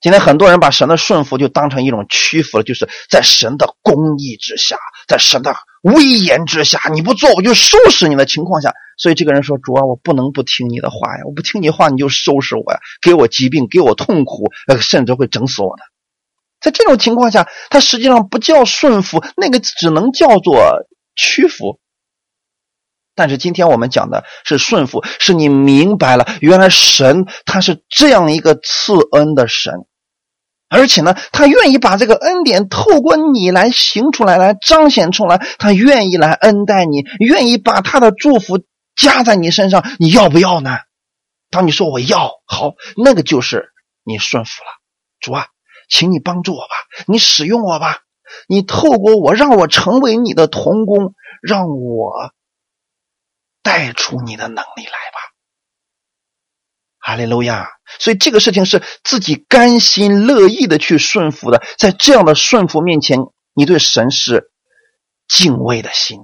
[0.00, 4.76] 今天很多人把神的顺服就当成一种屈服了，就是在神的公义之下，
[5.08, 11.22] 在神的威严之下，你不做我就收拾你的情况下，所以这个人说：“主啊，我不能不听你的话呀！
[11.24, 15.82] 我不听你话，你就收拾我呀，给我疾病，给我痛苦，呃，甚至会整死我的。”
[16.60, 21.80] 在这种情况下，他实际上不叫顺服，那个只能叫做屈服。
[23.16, 29.72] 但是今天我们讲的是顺服，是你明白了，原来神他是这样一个赐恩的神，
[30.68, 38.60] 而且呢，他愿意把这个恩典透过你来行出来，来彰显出来，他愿意来恩待你，愿意把他的祝福
[38.94, 40.76] 加在你身上，你要不要呢？
[41.50, 43.70] 当你说我要，好，那个就是
[44.04, 44.68] 你顺服了。
[45.20, 45.46] 主啊，
[45.88, 46.74] 请你帮助我吧，
[47.06, 48.00] 你使用我吧，
[48.46, 52.32] 你透过我让我成为你的童工，让我。
[53.66, 55.18] 带出你的能力来吧，
[57.00, 57.66] 哈利路亚！
[57.98, 63.18] 所以这个事情是自己甘心乐意的去顺服的，在这样的顺服面前，
[63.54, 64.52] 你对神是
[65.26, 66.20] 敬畏的心，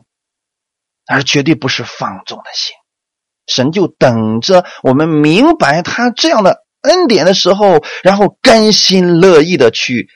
[1.09, 2.77] 而绝对不是放纵的心。
[3.49, 10.09] 神就等着我们明白他这样的恩典的时候，然后甘心乐意的去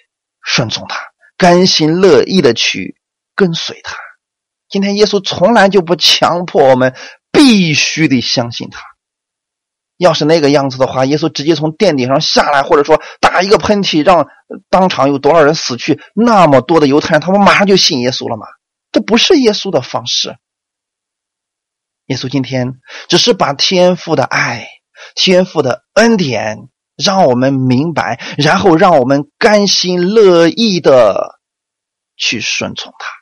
[0.44, 1.00] 顺从他，
[1.36, 2.96] 甘心乐意的去
[3.34, 3.96] 跟随他。
[4.68, 6.94] 今天耶稣从来就不强迫我们
[7.30, 8.80] 必须得相信他。
[9.96, 14.28] 要是那个样子的话，耶稣直接从殿顶上下来，或者说打一个喷嚏，让
[14.68, 18.46] 当场有多少人死去，那么多的犹太人，他们马上就信耶稣了吗？
[18.92, 20.36] 这不是耶稣的方式。
[22.08, 22.74] 耶稣今天
[23.08, 24.68] 只是把天父的爱、
[25.14, 26.68] 天父的恩典
[27.02, 31.38] 让我们明白，然后让我们甘心乐意的
[32.18, 33.15] 去顺从他。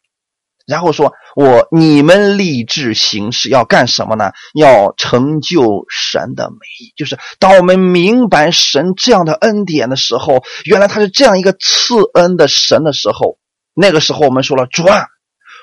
[0.66, 4.32] 然后说：“我你们立志行事要干什么呢？
[4.54, 6.92] 要成就神的美意。
[6.96, 13.38] 就是当我们明白神这样的恩典的时候，原来他是这样一个赐恩的神的时候，
[13.74, 15.04] 那个时候我们说了：主啊，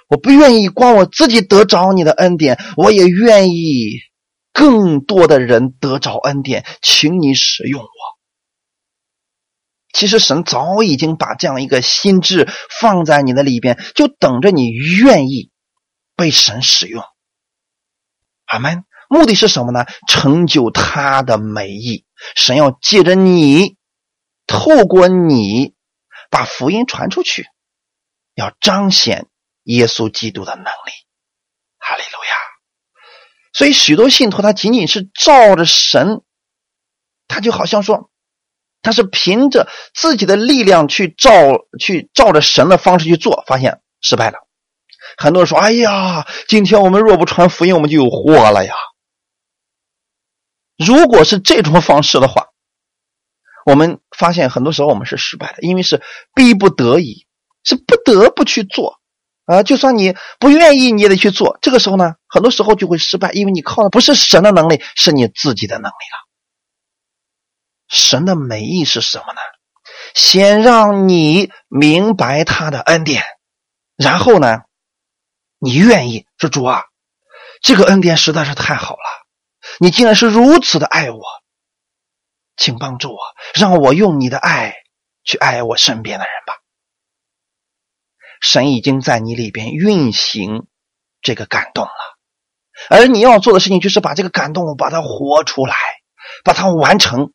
[0.07, 3.89] 我不愿意光我自己得着你的恩典，我也愿意
[4.53, 7.87] 更多的人得着恩典，请你使用我。”
[9.93, 12.47] 其实神早已经把这样一个心智
[12.79, 15.51] 放在你的里边，就等着你愿意
[16.15, 17.03] 被神使用。
[18.45, 18.85] 阿门。
[19.09, 19.85] 目的是什么呢？
[20.07, 22.05] 成就他的美意。
[22.33, 23.75] 神要借着你，
[24.47, 25.75] 透过你，
[26.29, 27.45] 把福音传出去，
[28.35, 29.27] 要彰显
[29.63, 30.91] 耶稣基督的能力。
[31.77, 32.35] 哈利路亚！
[33.51, 36.21] 所以许多信徒他仅仅是照着神，
[37.27, 38.10] 他就好像说，
[38.81, 41.31] 他是凭着自己的力量去照，
[41.79, 44.37] 去照着神的方式去做，发现失败了。
[45.17, 48.73] 很多人说：“哎呀，今天我们若不传福音，我们就有祸了呀。”
[50.77, 52.47] 如果是这种方式的话，
[53.65, 56.01] 我们发现很多时候我们是失败的，因为是
[56.33, 57.27] 逼不得已，
[57.63, 58.99] 是不得不去做
[59.45, 59.61] 啊。
[59.61, 61.59] 就算你不愿意，你也得去做。
[61.61, 66.30] 这个时候呢，很多时候就会失败，因为你靠的不是神的能力，是你自己的能力了。
[67.91, 69.39] 神的美意是什么呢？
[70.15, 73.23] 先让你明白他的恩典，
[73.97, 74.59] 然后呢？
[75.59, 76.85] 你愿意说主啊，
[77.61, 79.27] 这个恩典实在是太好了，
[79.79, 81.21] 你竟然是如此的爱我，
[82.55, 83.19] 请帮助我，
[83.53, 84.73] 让我用你的爱
[85.25, 86.53] 去爱我身边的人吧。
[88.39, 90.65] 神已经在你里边运行
[91.21, 91.91] 这个感动了，
[92.89, 95.75] 而你要做的事情就是把这个感动把它活出来，
[96.45, 97.33] 把它完成。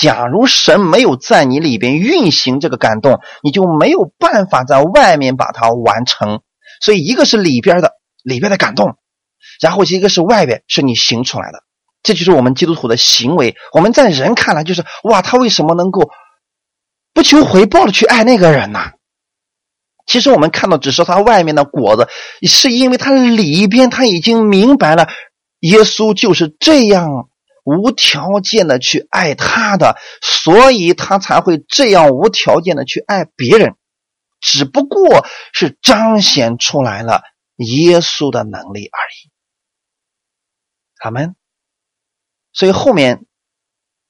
[0.00, 6.40] 假如神没有在你里边运行这个感动，你就没有办法在外面把它完成。
[6.80, 7.92] 所以，一个是里边的
[8.22, 8.96] 里边的感动，
[9.60, 11.60] 然后一个是外边是你行出来的，
[12.02, 13.56] 这就是我们基督徒的行为。
[13.72, 16.10] 我们在人看来就是哇，他为什么能够
[17.14, 18.80] 不求回报的去爱那个人呢？
[20.04, 22.08] 其实我们看到只是他外面的果子，
[22.46, 25.08] 是因为他里边他已经明白了，
[25.60, 27.28] 耶稣就是这样
[27.66, 33.74] 无条件的去爱他的，所以他才会这样无条件的去爱别人。
[34.40, 37.22] 只不过是彰显出来了
[37.56, 39.30] 耶稣的能力而已。
[41.02, 41.34] 阿门。
[42.52, 43.24] 所以后面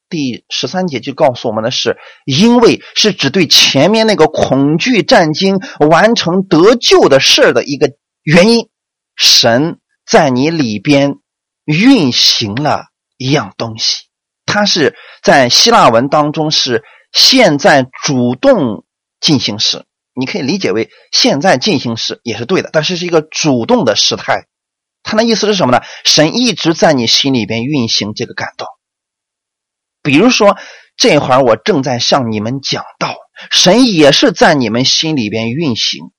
[0.08, 1.96] 第十三节就告诉我们的是，
[2.26, 5.56] 因为是只对前面那个恐惧战经
[5.88, 7.92] 完成得救的事的一个
[8.22, 8.68] 原因，
[9.16, 11.16] 神在你里边
[11.64, 12.86] 运行了
[13.16, 14.04] 一样东西，
[14.44, 18.84] 它是在希腊文当中是现在主动
[19.20, 19.84] 进行时。
[20.18, 24.46] 你可以理解为现在进行时也是对的，但是是一个主动的时态。
[25.02, 25.82] 他的意思是什么呢？
[26.04, 28.66] 神一直在你心里边运行这个感动。
[30.02, 30.56] 比如说
[30.96, 33.14] 这会儿我正在向你们讲道，
[33.50, 36.12] 神也是在你们心里边运行，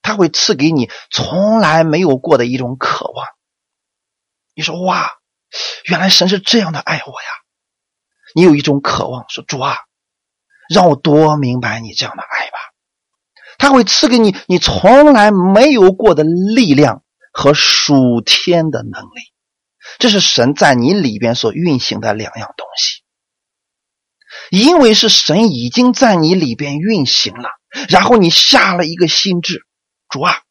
[0.00, 3.26] 他会赐给你从来没有过的一种渴望。
[4.54, 5.10] 你说哇，
[5.84, 7.28] 原来神是这样的爱我呀！
[8.34, 9.76] 你有一种渴望，说主啊，
[10.68, 12.58] 让我多明白你这样的爱吧。
[13.58, 17.02] 他会赐给你你从来没有过的力量
[17.32, 19.32] 和属天的能力，
[19.98, 23.02] 这是神在你里边所运行的两样东西。
[24.50, 27.48] 因为是神已经在你里边运行了，
[27.88, 29.64] 然后你下了一个心智，
[30.10, 30.42] 主啊，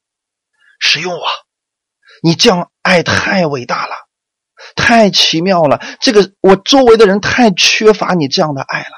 [0.80, 1.28] 使用我，
[2.24, 3.94] 你这样爱太伟大了，
[4.76, 8.92] 太奇妙了，这个我周围的人太缺乏你这样的爱了，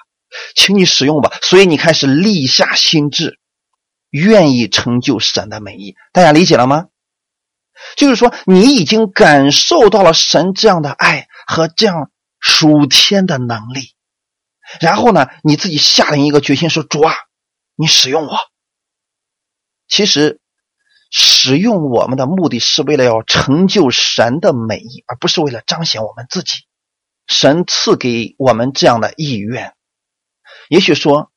[0.56, 1.32] 请你使用吧。
[1.42, 3.40] 所以你开始立下心智。
[4.10, 6.86] 愿意成就神的美意，大家理解了吗？
[7.98, 12.10] 就是说，你已经感受到了神这样的爱和这样
[12.40, 13.96] 属天的能力，
[14.80, 17.14] 然后呢，你自己下了一个决心，说：“主啊，
[17.76, 18.38] 你使用我。”
[19.90, 20.40] 其实，
[21.12, 26.66] 使用我们的目的是为了要成就神的美意，而不是为了彰显我们自己。
[27.28, 29.74] 神赐给我们这样的意愿，
[30.70, 31.32] 也许说。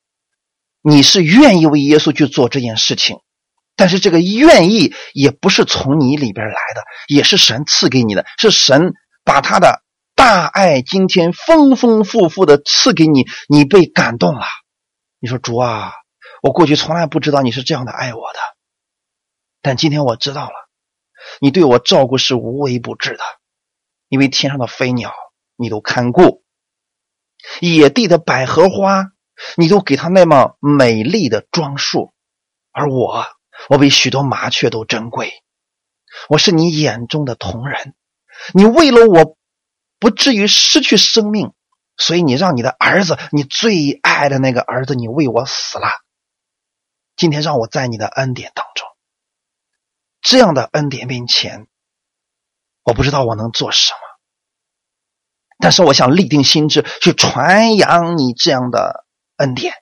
[0.83, 3.19] 你是愿意为耶稣去做这件事情，
[3.77, 9.83] 但是这个愿意也不是从你里边来的，也是神赐给你的，是神把他的
[10.15, 14.47] 大爱今天丰丰富富的赐给你，你被感动了。
[15.19, 15.93] 你说主啊，
[16.43, 18.39] 我过去从来不知道你是这样的爱我的，
[19.63, 20.55] 但今天我知道了，
[21.41, 23.23] 你对我照顾是无微不至的，
[24.09, 25.13] 因为天上的飞鸟
[25.57, 26.43] 你都看顾，
[27.61, 29.13] 野地的百合花。
[29.57, 32.13] 你都给它那么美丽的装束，
[32.73, 33.25] 而我，
[33.71, 35.33] 我比许多麻雀都珍贵。
[36.29, 37.95] 我是你眼中的同人，
[38.53, 39.39] 你为了我
[39.99, 41.55] 不至于失去生命，
[41.97, 45.89] 所以你让你的儿子，你最爱的那个儿子，你为我死了。
[47.17, 48.87] 今天让我在你的恩典当中，
[50.23, 51.67] 这样的恩典面前，
[52.83, 53.99] 我不知道我能做什么，
[55.59, 59.07] 但是我想立定心志去传扬你这样的。
[59.41, 59.73] 恩典，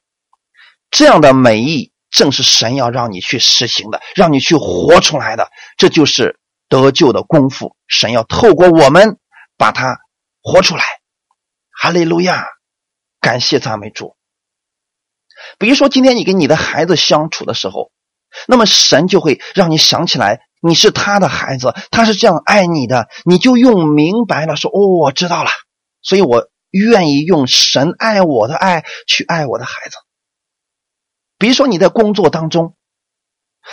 [0.89, 5.51] 这样的美意正是神要让你去实行的，让你去活出来的。
[5.77, 9.19] 这就是得救的功夫，神要透过我们
[9.57, 9.99] 把它
[10.43, 10.85] 活出来。
[11.73, 12.47] 哈利路亚，
[13.21, 14.17] 感谢赞美主。
[15.59, 17.91] 比如说，今天你跟你的孩子相处的时候，
[18.47, 25.51] 那么神就会让你想起来，你是他的孩子，他是这样爱你的，你就用明白了说：“哦，我知道了。”
[26.03, 29.97] 所以我愿意用神爱我的爱去爱我的孩子。
[31.39, 32.77] 比如说你在工作当中，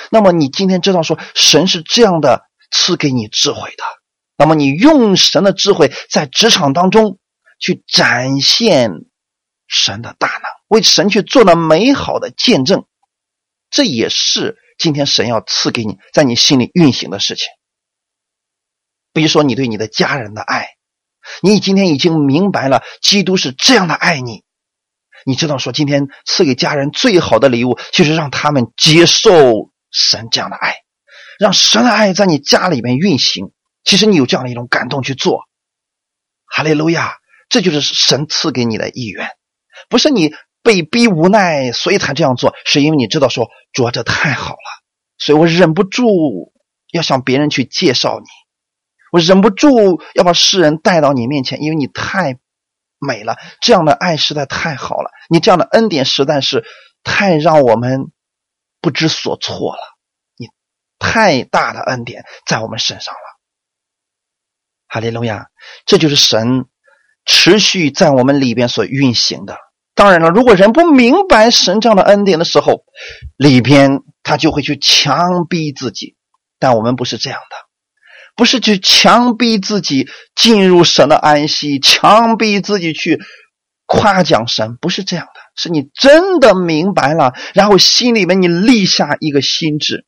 [0.09, 3.83] 那么你今天知道说神是这样的赐给你智慧的，
[4.37, 7.17] 那么你用神的智慧在职场当中
[7.59, 8.91] 去展现
[9.67, 12.85] 神的大能，为神去做了美好的见证，
[13.75, 17.47] 这也是今天神要赐给你在你心里运行的事情。
[19.11, 20.69] 比如说你对你的家人的爱，
[21.41, 24.45] 你今天已经明白了基督是这样的爱你。
[25.25, 30.75] 你知道说，今天赐给家人最好的礼物，就是让他们接受神这样的爱，
[31.37, 33.51] 让神的爱在你家里面运行。
[33.83, 35.41] 其实你有这样的一种感动去做，
[36.45, 37.17] 哈利路亚，
[37.49, 39.27] 这就是神赐给你的意愿，
[39.89, 40.33] 不是你
[40.65, 44.83] 被逼无奈所以才这样做，是因为你知道说，主这太好了，
[45.17, 46.51] 所以我忍不住
[46.91, 48.25] 要向别人去介绍你，
[49.13, 52.39] 我忍不住要把世人带到你面前，因为你太。
[52.97, 55.11] 美了，这样的爱实在太好了。
[55.29, 56.65] 你这样的恩典实在是
[57.03, 58.09] 太让我们
[58.81, 59.79] 不知所措了。
[60.37, 60.47] 你
[60.97, 63.19] 太大的恩典在我们身上了，
[64.87, 65.49] 哈利路亚！
[65.85, 66.65] 这就是神
[67.25, 69.57] 持续在我们里边所运行的。
[69.95, 72.83] 当然了，如果人不明白神这样的恩典的时候，
[73.37, 76.15] 里边他就会去强逼自己。
[76.59, 77.55] 但我们不是这样的。
[78.35, 83.21] 不是去强逼自己进入神的安息，强逼自己去
[83.85, 85.39] 夸奖神，不是这样的。
[85.55, 90.05] 是你真的明白了，然后心里面你立下一个心志，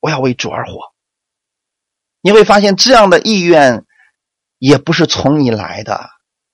[0.00, 0.80] 我要为主而活。
[2.20, 3.84] 你会发现这样的意愿
[4.58, 6.10] 也不是从你来的。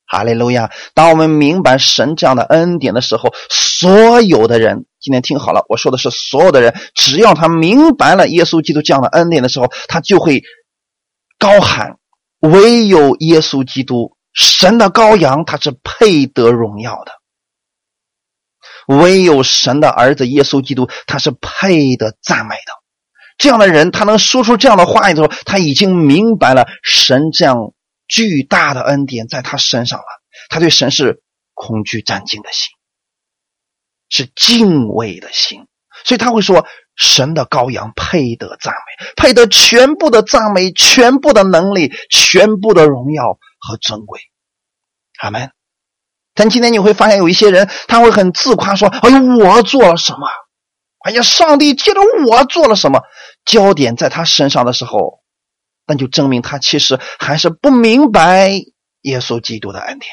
[0.07, 0.71] 哈利路亚！
[0.95, 10.43] 当我们明白神这样的恩典的时候，所有的人今天听好了，我说的是所有的人，只要他明白了耶稣基督这样的恩典的时候，他就会。
[11.39, 11.97] 高喊
[12.41, 17.13] ：“唯有耶稣基督，神的羔羊，他是配得荣耀的；
[18.97, 22.73] 唯有神的儿子耶稣基督，他是配得赞美的。”
[23.37, 27.75] 这样的人，他能说出这样的话的时候，他已经明白了神这样
[28.09, 30.07] 巨大的恩典在他身上了。
[30.49, 31.23] 他对神是
[31.55, 32.69] 恐惧战惊的心，
[34.09, 35.67] 是敬畏的心，
[36.05, 36.67] 所以他会说。
[36.99, 44.19] 神的羔羊配得赞美，配得全部的赞美，全部的能力，全部的荣耀和尊贵。
[45.21, 45.51] 阿门。
[46.33, 50.27] 但今天你会发现，有一些人他会很自夸说：“哎呦，我做了什么？
[51.05, 53.03] 哎呀，上帝借着我做了什么？”
[53.45, 55.21] 焦点在他身上的时候，
[55.87, 58.51] 那就证明他其实还是不明白
[59.03, 60.11] 耶稣基督的恩典。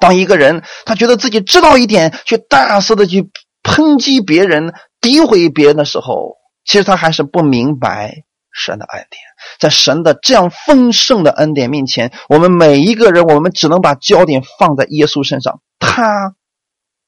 [0.00, 3.30] 当一个人他觉得自己知道一点，去大肆的去。
[3.66, 9.22] 抨击别人、诋毁别人的时候，其实他还是不明白神的恩典。
[9.58, 16.34] 在神的这样丰盛的恩典面前，我们每一个人，我们只能把焦点放在耶稣身上，他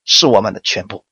[0.06, 1.04] 是我们的全部。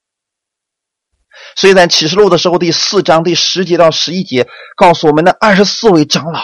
[1.57, 6.41] 所以在启示录的时候，第四章第十节到十一节，告诉我们的二十四位长老，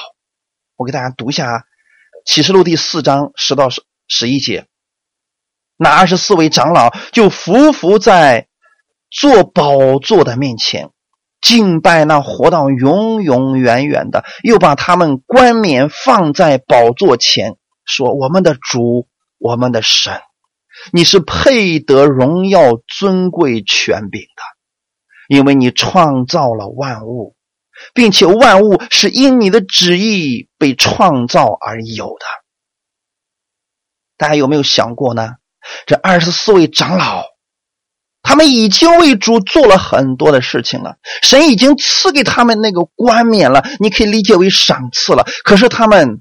[0.76, 1.62] 我给大家读一下啊
[2.24, 4.66] 启示录第四章十到十十一节。
[5.76, 8.46] 那二十四位长老就匍匐在。
[9.12, 10.90] 坐宝座的面前，
[11.40, 20.20] 敬拜那活到永永远远的，又把他们冠冕放在宝座前，说：“我们的主，我们的神，
[20.92, 24.42] 你是配得荣耀、尊贵、权柄的，
[25.30, 27.36] 因为你创造了万物，
[27.94, 32.26] 并且万物是因你的旨意被创造而有的。”
[34.18, 35.36] 大家有没有想过呢？
[35.86, 37.22] 这二十四位长老。
[38.22, 45.24] 他们已经为主做了很多的事情了，神已经赐给他们那个冠冕了，你可以理解为赏赐了。
[45.44, 46.20] 可是他们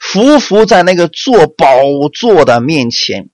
[0.00, 1.76] 匍匐在那个坐宝
[2.12, 3.28] 座的面前，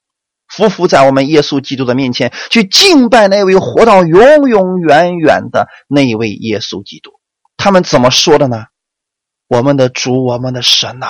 [0.51, 7.13] 匍匐在我们耶稣基督的面前，去敬拜那位活到永永远远的那位耶稣基督。
[7.57, 8.67] 他们怎么说的呢？
[9.49, 11.07] 我们的主，我们的神呐！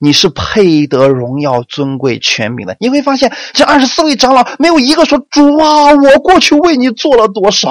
[0.00, 2.76] 你是配得荣耀、尊贵、权柄的。
[2.80, 7.70] 你会发现，这二十四位长老没有一个说：“主啊，我过去为你做了多少？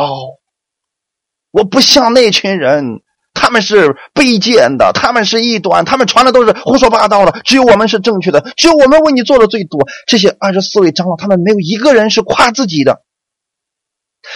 [1.52, 3.02] 我不像那群人，
[3.34, 7.42] 他们是卑贱的，他们是异端，他们传的都是胡说八道的。
[7.44, 13.02] 只有我们是正确的，只有我们为你做的最多。”这些二十四位长老，他们没有一个人是夸自己的，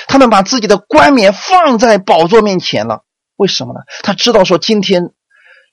[0.08, 3.04] 他们把自己的冠冕放在宝座面前了。
[3.36, 3.82] 为什么呢？
[4.04, 5.12] 他知道说今天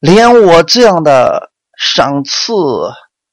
[0.01, 2.53] 连我这样的赏赐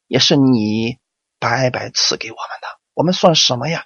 [0.07, 0.97] 也是你
[1.39, 3.83] 白白赐给我们的，我们算什么呀？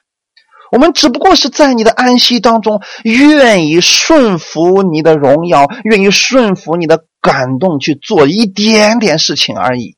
[0.75, 9.95] 我们只不过是在你的安息当中，愿意顺服你的荣耀，愿意顺服你的感动去做一点点事情而已。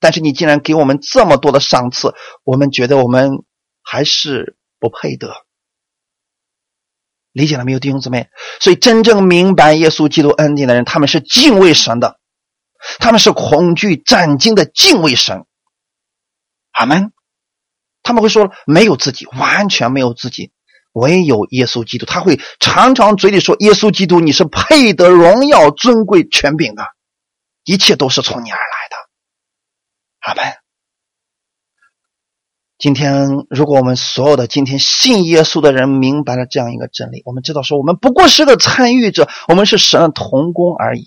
[0.00, 3.44] 但是你竟然给我们这么多的赏赐，我们觉得我们
[3.82, 5.32] 还是不配得。
[7.32, 8.28] 理解了没有，弟兄姊妹？
[8.60, 12.20] 所以真正明白耶稣基督恩典的人，他们是敬畏神的，
[12.98, 15.46] 他们是恐惧战惊的敬畏神。
[16.72, 17.13] 阿门。
[18.04, 20.52] 他们会说没有自己，完全没有自己，
[20.92, 22.06] 唯有耶稣基督。
[22.06, 26.84] 他会常常嘴里说：“耶稣基督，你是配得荣耀、尊贵、权柄的，
[27.64, 28.96] 一切都是从你而来的。”
[30.22, 30.54] 阿门。
[32.76, 41.04] 今天，如果我们所有的今天信耶稣的人明白了这样一个真理，我们知道说，我们不过是个参与者，我们是神的同工而已。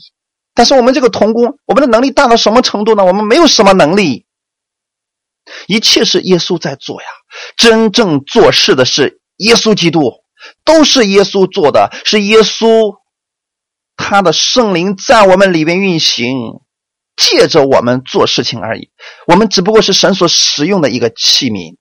[0.55, 3.05] 但是我们这个同工，我们的能力大到什么程度呢？
[3.05, 4.26] 我们没有什么能力。
[5.67, 7.07] 一切是耶稣在做呀，
[7.55, 10.13] 真正做事的是耶稣基督，
[10.63, 12.95] 都是耶稣做的，是耶稣
[13.95, 16.61] 他的圣灵在我们里边运行，
[17.15, 18.91] 借着我们做事情而已。
[19.25, 21.77] 我们只不过是神所使用的一个器皿，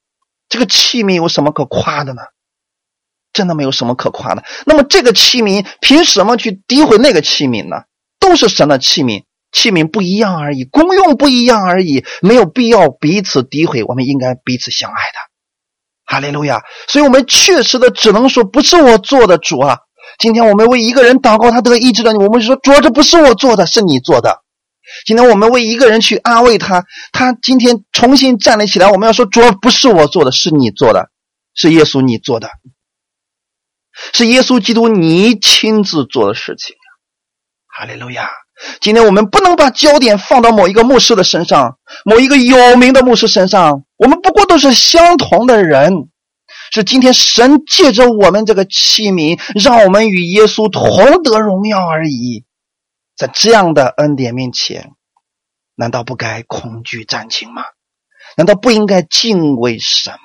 [0.48, 2.22] 这个器皿有什么可夸的呢？
[3.32, 4.44] 真的没有什么可夸的。
[4.64, 7.82] 那么这个器皿凭什么去诋毁那个器皿呢？
[8.18, 9.24] 都是神的器皿。
[9.56, 13.82] 器皿不一样而已，功用不一样而已，没有必要彼此诋毁。
[13.84, 15.18] 我们应该彼此相爱的，
[16.04, 16.62] 哈利路亚。
[16.88, 19.78] 所以，我们确实的只能说，不是我做的，主啊。
[20.18, 24.42] 今天我们为一个人祷告，他得医治了，我们说主，这不是我做的，是你做的。
[25.06, 31.08] 今天我们为一个人去安慰他，他今天重新站了起来，我们要说主，不是我做的，是你做的，
[31.54, 32.50] 是耶稣你做的，
[34.12, 36.76] 是耶稣基督你亲自做的事情。
[37.66, 38.28] 哈利路亚。
[38.80, 43.84] 今天我们不能把焦点放到某一个牧师的身上，某一个有名的牧师身上。
[43.96, 46.08] 我们不过都是相同的人，
[46.72, 52.44] 是今天神借着我们这个器皿，让我们与耶稣同得荣耀而已。
[53.14, 54.92] 在这样的恩典面前，
[55.74, 57.62] 难道不该恐惧战情吗？
[58.36, 60.18] 难道不应该敬畏神吗？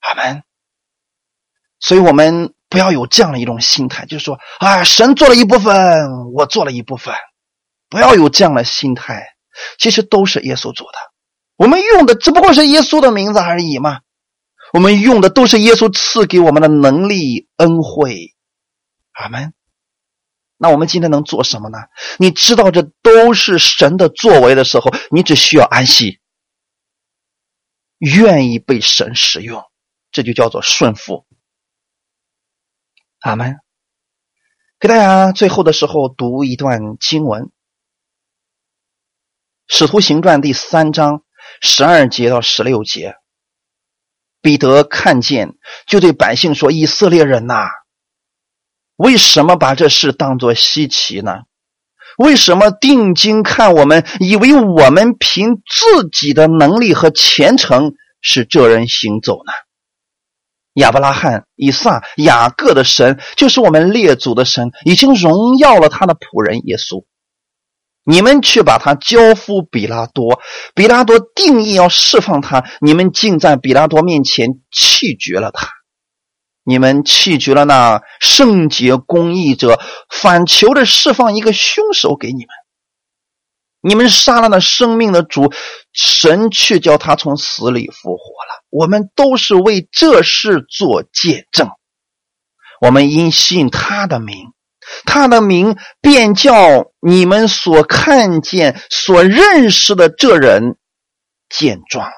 [0.00, 0.42] 阿门。
[1.80, 2.54] 所以，我们。
[2.72, 7.14] 不要有这样的一种心态，就是说，啊，神做了一部分，我做了一部分，
[7.90, 9.26] 不要有这样的心态。
[9.78, 10.98] 其实都是耶稣做的，
[11.56, 14.00] 我们用的只不过是耶稣的名字而已嘛。
[14.72, 18.32] 我们用的都是耶稣赐给我们的能力恩惠。
[19.12, 19.52] 阿门。
[20.56, 21.76] 那我们今天能做什么呢？
[22.18, 26.20] 你知道这都是神的作为的时候，你只需要安息，
[27.98, 29.62] 愿意被神使用，
[30.10, 31.26] 这就叫做顺服。
[33.22, 33.56] 阿门。
[34.80, 37.44] 给大家最后的时候读一段经文，
[39.68, 41.22] 《使徒行传》第三章
[41.60, 43.14] 十二节到十六节。
[44.40, 45.54] 彼得看见，
[45.86, 47.68] 就对百姓说：“以色列人呐，
[48.96, 51.42] 为什么把这事当作稀奇呢？
[52.18, 59.52] 为什么定睛看我们，以为我们凭自己的能力和虔诚使这人行走呢？”
[60.74, 67.04] 亚伯拉罕、以撒、雅各的神，就是我们列祖的神，已经荣耀了他的仆人耶稣。
[68.04, 70.40] 你们却把他交付比拉多，
[70.74, 75.68] 比拉多定义要释放他，你们竟在比拉多面前弃绝了他。
[76.64, 82.48] 你们弃绝了那圣洁公义者，反求着释放一个凶手给你们。
[83.82, 85.52] 你们杀了那生命的主，
[85.92, 88.61] 神却叫他从死里复活了。
[88.72, 91.68] 我们都是为这事做见证。
[92.80, 94.54] 我们因信他的名，
[95.04, 100.78] 他的名便叫你们所看见、所认识的这人
[101.50, 102.14] 见状了。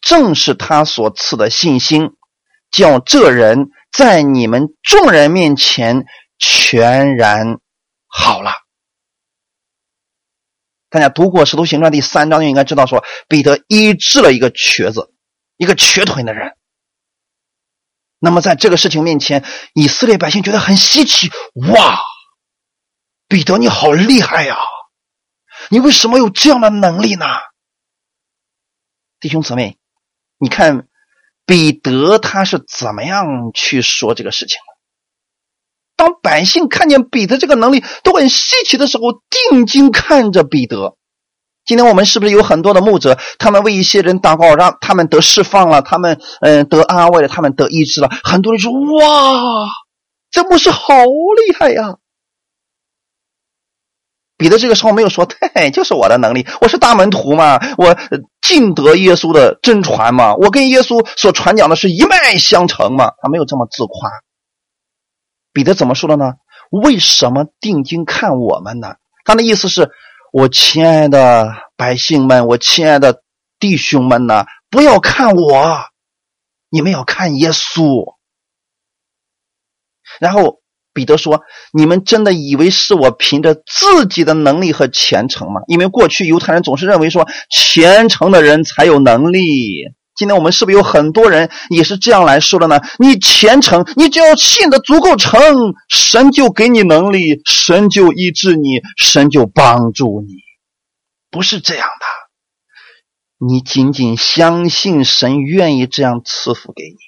[0.00, 2.12] 正是他所赐的信心，
[2.70, 6.06] 叫这人在你们众人面前
[6.38, 7.58] 全然
[8.06, 8.50] 好了。
[10.88, 15.12] 大家读过《使徒行传》第三章，就应该知道说，彼得医治了一个瘸子，
[15.60, 16.56] 一个瘸腿的人。
[18.18, 19.44] 那么在这个事情面前，
[19.74, 21.30] 以色列百姓觉得很稀奇，
[21.68, 22.00] 哇，
[23.28, 24.56] 彼得你好厉害呀！
[25.68, 27.26] 你为什么有这样的能力呢？
[29.20, 29.76] 弟兄姊妹，
[30.38, 30.88] 你看
[31.44, 34.64] 彼得他是怎么样去说这个事情的？
[35.94, 39.02] 当百姓看见彼得这个能力都很稀奇的时候，
[39.50, 40.96] 定睛看着彼得。
[41.70, 48.10] 今天我们是不是有很多的牧者，他们为一些人祷告，让他们得释放了，他们嗯得安慰了，他们得医治了。
[48.24, 49.68] 很多人说：“哇，
[50.32, 51.98] 这牧师好厉害呀！
[54.36, 57.96] 彼得这个时候没有说：“对，就是我的能力，我是大门徒嘛，我
[58.42, 64.10] 尽得耶稣的真传嘛，我跟耶稣所传讲的是一脉相承嘛。”他没有这么自夸。
[65.52, 66.32] 彼得怎么说的呢？
[66.72, 68.96] 为什么定睛看我们呢？
[69.24, 69.88] 他的意思是：
[70.32, 73.22] 我亲爱的百姓们，我亲爱的
[73.58, 75.80] 弟兄们呐，不要看我，
[76.68, 78.14] 你们要看耶稣。
[80.20, 80.60] 然后
[80.92, 85.62] 彼得说：“你们真的以为是我凭着自己的能力和虔诚吗？
[85.66, 89.40] 因为过去犹太人总是认为说虔诚的人才有能力。
[90.20, 92.78] 今天我们是不是有很多人也是这样来说的呢？
[92.98, 95.40] 你虔诚，你只要信的足够诚，
[95.88, 100.34] 神就给你能力，神就医治你，神就帮助你。
[101.30, 106.98] 不是这样的，你仅仅相信神愿意这样赐福给你，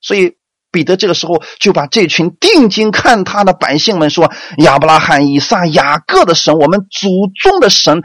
[0.00, 0.36] 所以。”
[0.72, 7.08] 彼得这个时候就把这群定睛看他的百姓们说：“亚伯拉罕、以撒、雅各的神，我们祖
[7.40, 8.02] 宗的神，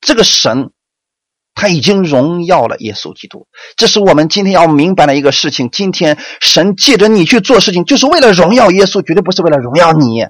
[0.00, 0.70] 这个神
[1.54, 3.46] 他已经荣耀了耶稣基督。
[3.76, 5.70] 这是我们今天要明白的一个事情。
[5.70, 10.26] 今天神借着你去做事情，就是为了荣耀耶稣，绝对不是为了荣耀你。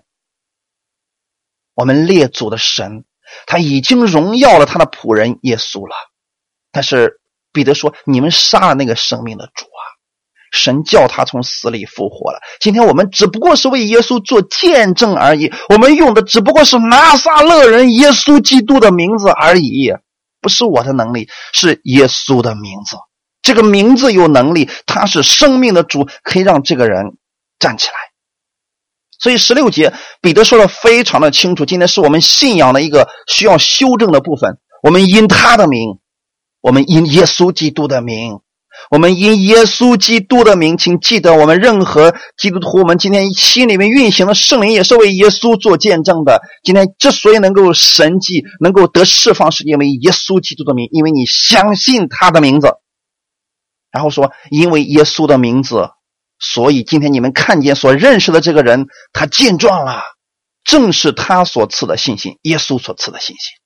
[1.74, 3.04] 我们列祖的神
[3.46, 5.94] 他已经荣耀了他的仆人耶稣了。
[6.72, 7.20] 但是
[7.52, 9.80] 彼得说：‘你们杀了那个生命的主啊！’”
[10.52, 12.40] 神叫他从死里复活了。
[12.58, 19.92] 今天我们只不过是为耶稣做见证而已，我们用的只不过是拿撒勒人耶稣基督的名字而已，
[20.40, 22.96] 不是我的能力，是耶稣的名字。
[23.42, 27.16] 这个名字有能力，他是生命的主，可以让这个人
[27.58, 27.94] 站起来。
[29.18, 34.58] 所以十六节彼得说的非常的清楚，今天是我们信仰的一个需要修正的部分。
[34.82, 35.98] 我们因他的名，
[36.60, 38.40] 我们因耶稣基督的名。
[38.90, 46.40] 我们因耶稣基督的名，请记得，我们任何基督徒，我们今天心里面运行的圣灵，也是为耶稣做见证的。
[46.64, 52.68] 今天之所以能够神迹，能够得释放，是因为耶稣基督的名，因为你相信他的名字。
[53.92, 55.90] 然后说，因为耶稣的名字，
[56.38, 60.00] 所以今天你们看见所认识的这个人，他健壮了，
[60.64, 63.59] 正是他所赐的信心，耶稣所赐的信心。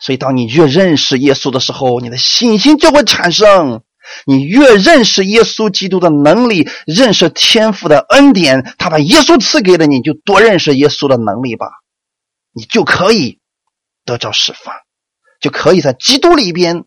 [0.00, 3.82] 所以，当你越认识耶稣的时候，你的信心就会产生。
[4.26, 11.66] 你越认识耶稣基督的能力，认识天赋的恩典，他把耶稣赐给了你，就多认识耶稣的能力吧，
[12.52, 13.38] 你就可以
[14.04, 14.74] 得着释放，
[15.40, 16.84] 就可以在基督里边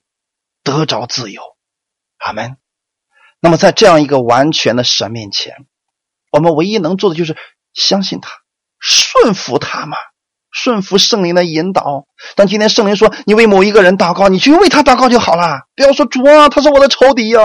[0.61, 1.41] 得着自由。
[2.17, 2.57] 阿门。
[3.39, 5.65] 那么，在这样一个完全的神面前，
[6.31, 7.37] 我们唯一能做的就是
[7.73, 8.29] 相信他，
[8.77, 9.95] 顺服他嘛。
[10.55, 12.07] 顺服圣灵的引导。
[12.37, 15.67] 当今天圣灵说你为某一个人祷告，你去为他祷告就好了。
[15.75, 17.41] 不要说主啊，他是我的仇敌呀，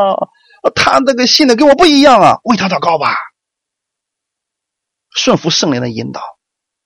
[0.77, 3.17] 他那个信的跟我不一样啊，为他祷告吧。
[5.13, 6.23] 顺服圣灵的引导，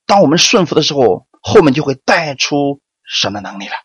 [0.07, 3.75] 当我们顺服的时候，后面就会带出神的能力来。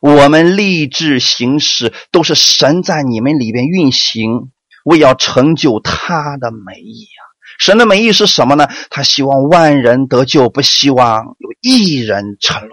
[0.00, 4.52] 我们立志行事，都是神在你们里边运行，
[4.84, 7.21] 为要成就他的美意啊。
[7.58, 8.68] 神的美意是什么呢？
[8.90, 12.72] 他希望万人得救，不希望有一人沉沦。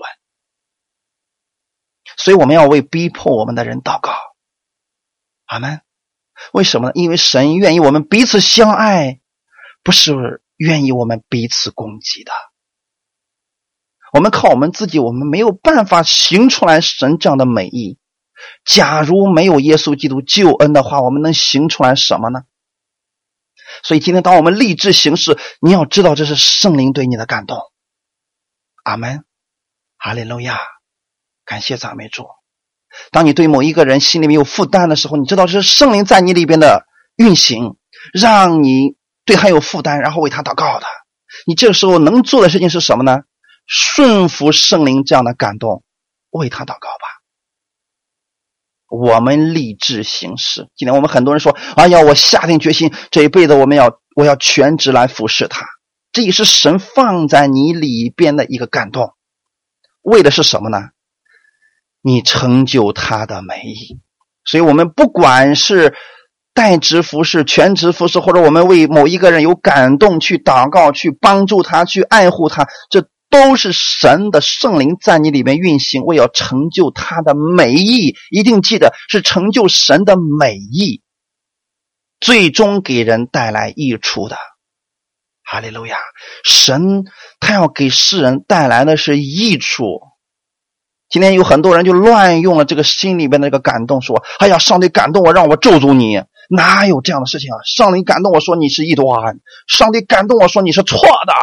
[2.18, 4.12] 所以我们要为逼迫我们的人祷告。
[5.46, 5.82] 阿门。
[6.54, 6.94] 为什么呢？
[6.96, 9.20] 因为神愿意我们彼此相爱，
[9.84, 12.32] 不是愿意我们彼此攻击的。
[14.14, 18.00] 我们靠我们自己，我们没有办法行出来神这样的美意。
[18.64, 22.44] 假如没有耶稣基督救恩的话，我们能行出来什么呢？
[23.84, 27.58] 所以今天，当我们立志行事，你要知道这是圣灵对你的感动。
[28.84, 29.24] 阿门，
[29.98, 30.60] 哈利路亚，
[31.46, 32.28] 感谢赞美主。
[33.12, 37.78] 当你对某一个人心里面有负担的时候，你知道这是圣灵在你里边的运行，
[38.14, 40.86] 让你对他有负担，然后为他祷告的。
[41.46, 43.20] 你这个时候能做的事情是什么呢？
[43.68, 45.84] 顺服圣灵这样的感动，
[46.32, 47.09] 为他祷告吧。
[48.90, 50.68] 我们立志行事。
[50.76, 55.66] 今天我们很多人说：“哎呀，我下定决心，这一辈子我们要我要全职来服侍他。”
[56.12, 59.14] 这也是神放在你里边的一个感动，
[60.02, 60.78] 为的是什么呢？
[62.02, 64.00] 你成就他的美意。
[64.44, 65.94] 所以，我们不管是
[66.54, 73.08] 代职服侍、全职服侍，或者我们为某一个人有感动去祷告、去帮助他、去爱护他，这。
[73.30, 78.16] 都是神的圣灵在你里面运行，为要成就他的美意。
[78.30, 81.04] 一定记得是成就神的美意，
[82.20, 84.38] 最终给人带来益处的。
[85.44, 85.98] 哈利路亚！
[86.44, 87.06] 神
[87.40, 90.02] 他要给世人带来的是益处。
[91.10, 97.58] 今天有很多人就乱用了这个心里边的这个感动，说：“哎呀，上帝感动我，让我咒诅你。”哪有这样的事情啊？
[97.66, 101.34] 上帝感动我说你是异端，上帝感动我说你是错的。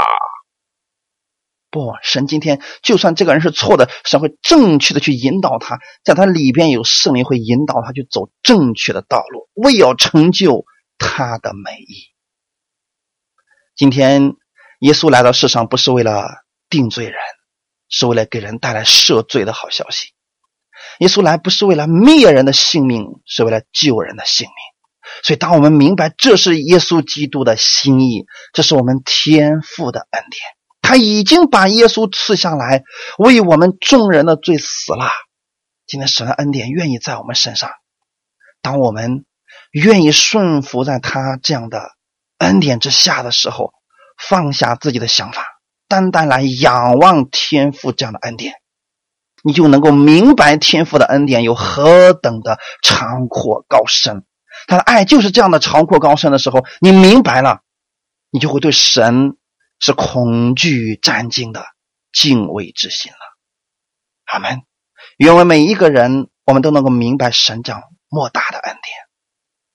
[1.77, 10.65] 不，神今天就算这个人是错的，神会正确的去引导他，在他里边有圣灵会引导他去走正确的道路，为要成就
[10.97, 12.07] 他的美意。
[13.75, 14.33] 今天
[14.81, 16.25] 耶稣来到世上不是为了
[16.71, 17.15] 定罪人，
[17.91, 20.15] 是为了给人带来赦罪的好消息。
[21.01, 24.55] 耶稣来不是为了灭人的性命，是为了救人的性命。
[25.23, 28.25] 所以，当我们明白这是耶稣基督的心意，
[28.55, 30.56] 这是我们天父的恩典。
[30.87, 32.85] 他已经把耶稣赐下来，
[33.19, 35.09] 为我们众人的罪死了。
[35.85, 37.71] 今天神的恩典愿意在我们身上，
[38.63, 39.25] 当我们
[39.73, 41.91] 愿意顺服在他这样的
[42.39, 43.73] 恩典之下的时候，
[44.17, 45.45] 放下自己的想法，
[45.89, 48.55] 单单来仰望天父这样的恩典，
[49.43, 54.25] 你就能够明白天父的恩典有何等的长阔高深。
[54.69, 57.63] 他的爱就是这样的长阔高深的时候，你明白了，
[58.31, 59.37] 你就会对神。
[59.79, 61.67] 是恐惧战惊的
[62.13, 63.19] 敬畏之心了，
[64.25, 64.63] 阿门。
[65.19, 68.85] 愿我们每一个人，我们都能够明白神这样莫大的恩典，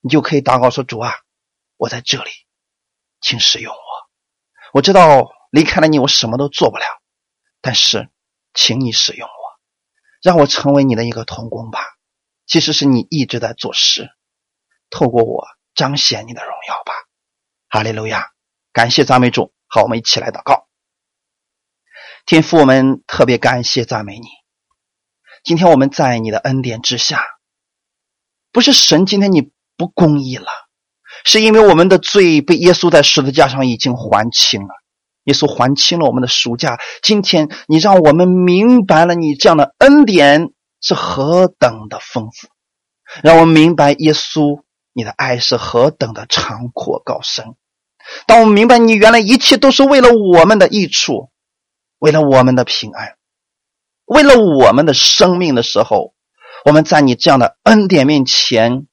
[0.01, 1.13] 你就可以祷告说：“主啊，
[1.77, 2.31] 我在这里，
[3.21, 3.79] 请使用我。
[4.73, 6.83] 我知道离开了你，我什么都做不了，
[7.61, 8.09] 但是，
[8.53, 9.33] 请你使用我，
[10.21, 11.79] 让我成为你的一个童工吧。
[12.47, 14.09] 其实是你一直在做事，
[14.89, 16.93] 透过我彰显你的荣耀吧。
[17.69, 18.31] 哈利路亚，
[18.73, 20.67] 感谢赞美主。”好，我们一起来祷告。
[22.25, 24.27] 天父，我们特别感谢赞美你。
[25.45, 27.23] 今天我们在你的恩典之下，
[28.51, 30.47] 不是神今天你不公义了，
[31.23, 34.73] 是因为我们的罪被耶稣在十字架上已经还清了。
[35.23, 36.77] 耶稣还清了我们的赎价。
[37.01, 40.51] 今天你让我们明白了你这样的恩典
[40.81, 42.49] 是何等的丰富，
[43.23, 44.61] 让我们明白耶稣
[44.91, 47.55] 你的爱是何等的长阔高深。
[48.27, 51.29] 当我们明白你原来一切都是为了我们的益处，
[51.99, 53.15] 为了我们的平安，
[54.05, 56.13] 为了我们的生命的时候，
[56.65, 58.87] 我们在你这样的恩典面前，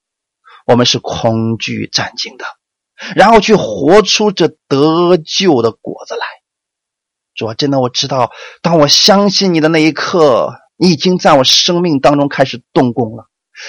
[0.66, 2.44] 我们是恐惧战惊的，
[3.16, 6.20] 然后去活出这得救的果子来。
[7.34, 8.30] 主啊，真的我知道，
[8.62, 13.28] 当我相信你的那一刻，你已经在我生命当中开始动工了。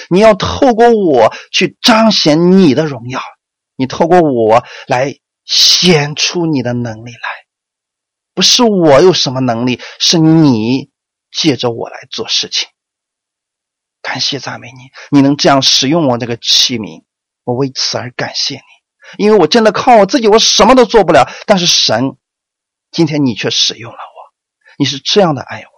[0.09, 3.21] 你要透过我去彰显你的荣耀，
[3.75, 5.15] 你透过我来。
[5.49, 7.29] 显出你的能力来，
[8.35, 10.91] 不是我有什么能力，是你
[11.31, 12.69] 借着我来做事情。
[14.03, 17.03] 感谢赞美你，你能这样使用我这个器皿，
[17.43, 18.61] 我为此而感谢你。
[19.17, 21.27] 因为我真的靠我自己，我什么都做不了。
[21.47, 22.15] 但是神，
[22.91, 24.17] 今天你却使用了我，
[24.77, 25.71] 你是这样的爱我，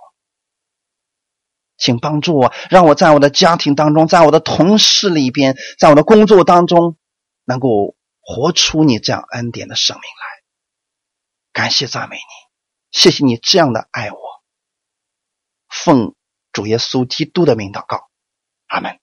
[1.77, 6.97] 请帮助我，让我在我的家庭当中，在我的同事里边，在我的工作当中，
[7.45, 7.95] 能够。
[8.33, 10.43] 活出你这样恩典的生命来，
[11.51, 12.21] 感谢赞美你，
[12.97, 14.17] 谢谢你这样的爱我。
[15.67, 16.15] 奉
[16.53, 18.09] 主耶稣基督的名祷告，
[18.67, 19.00] 阿门。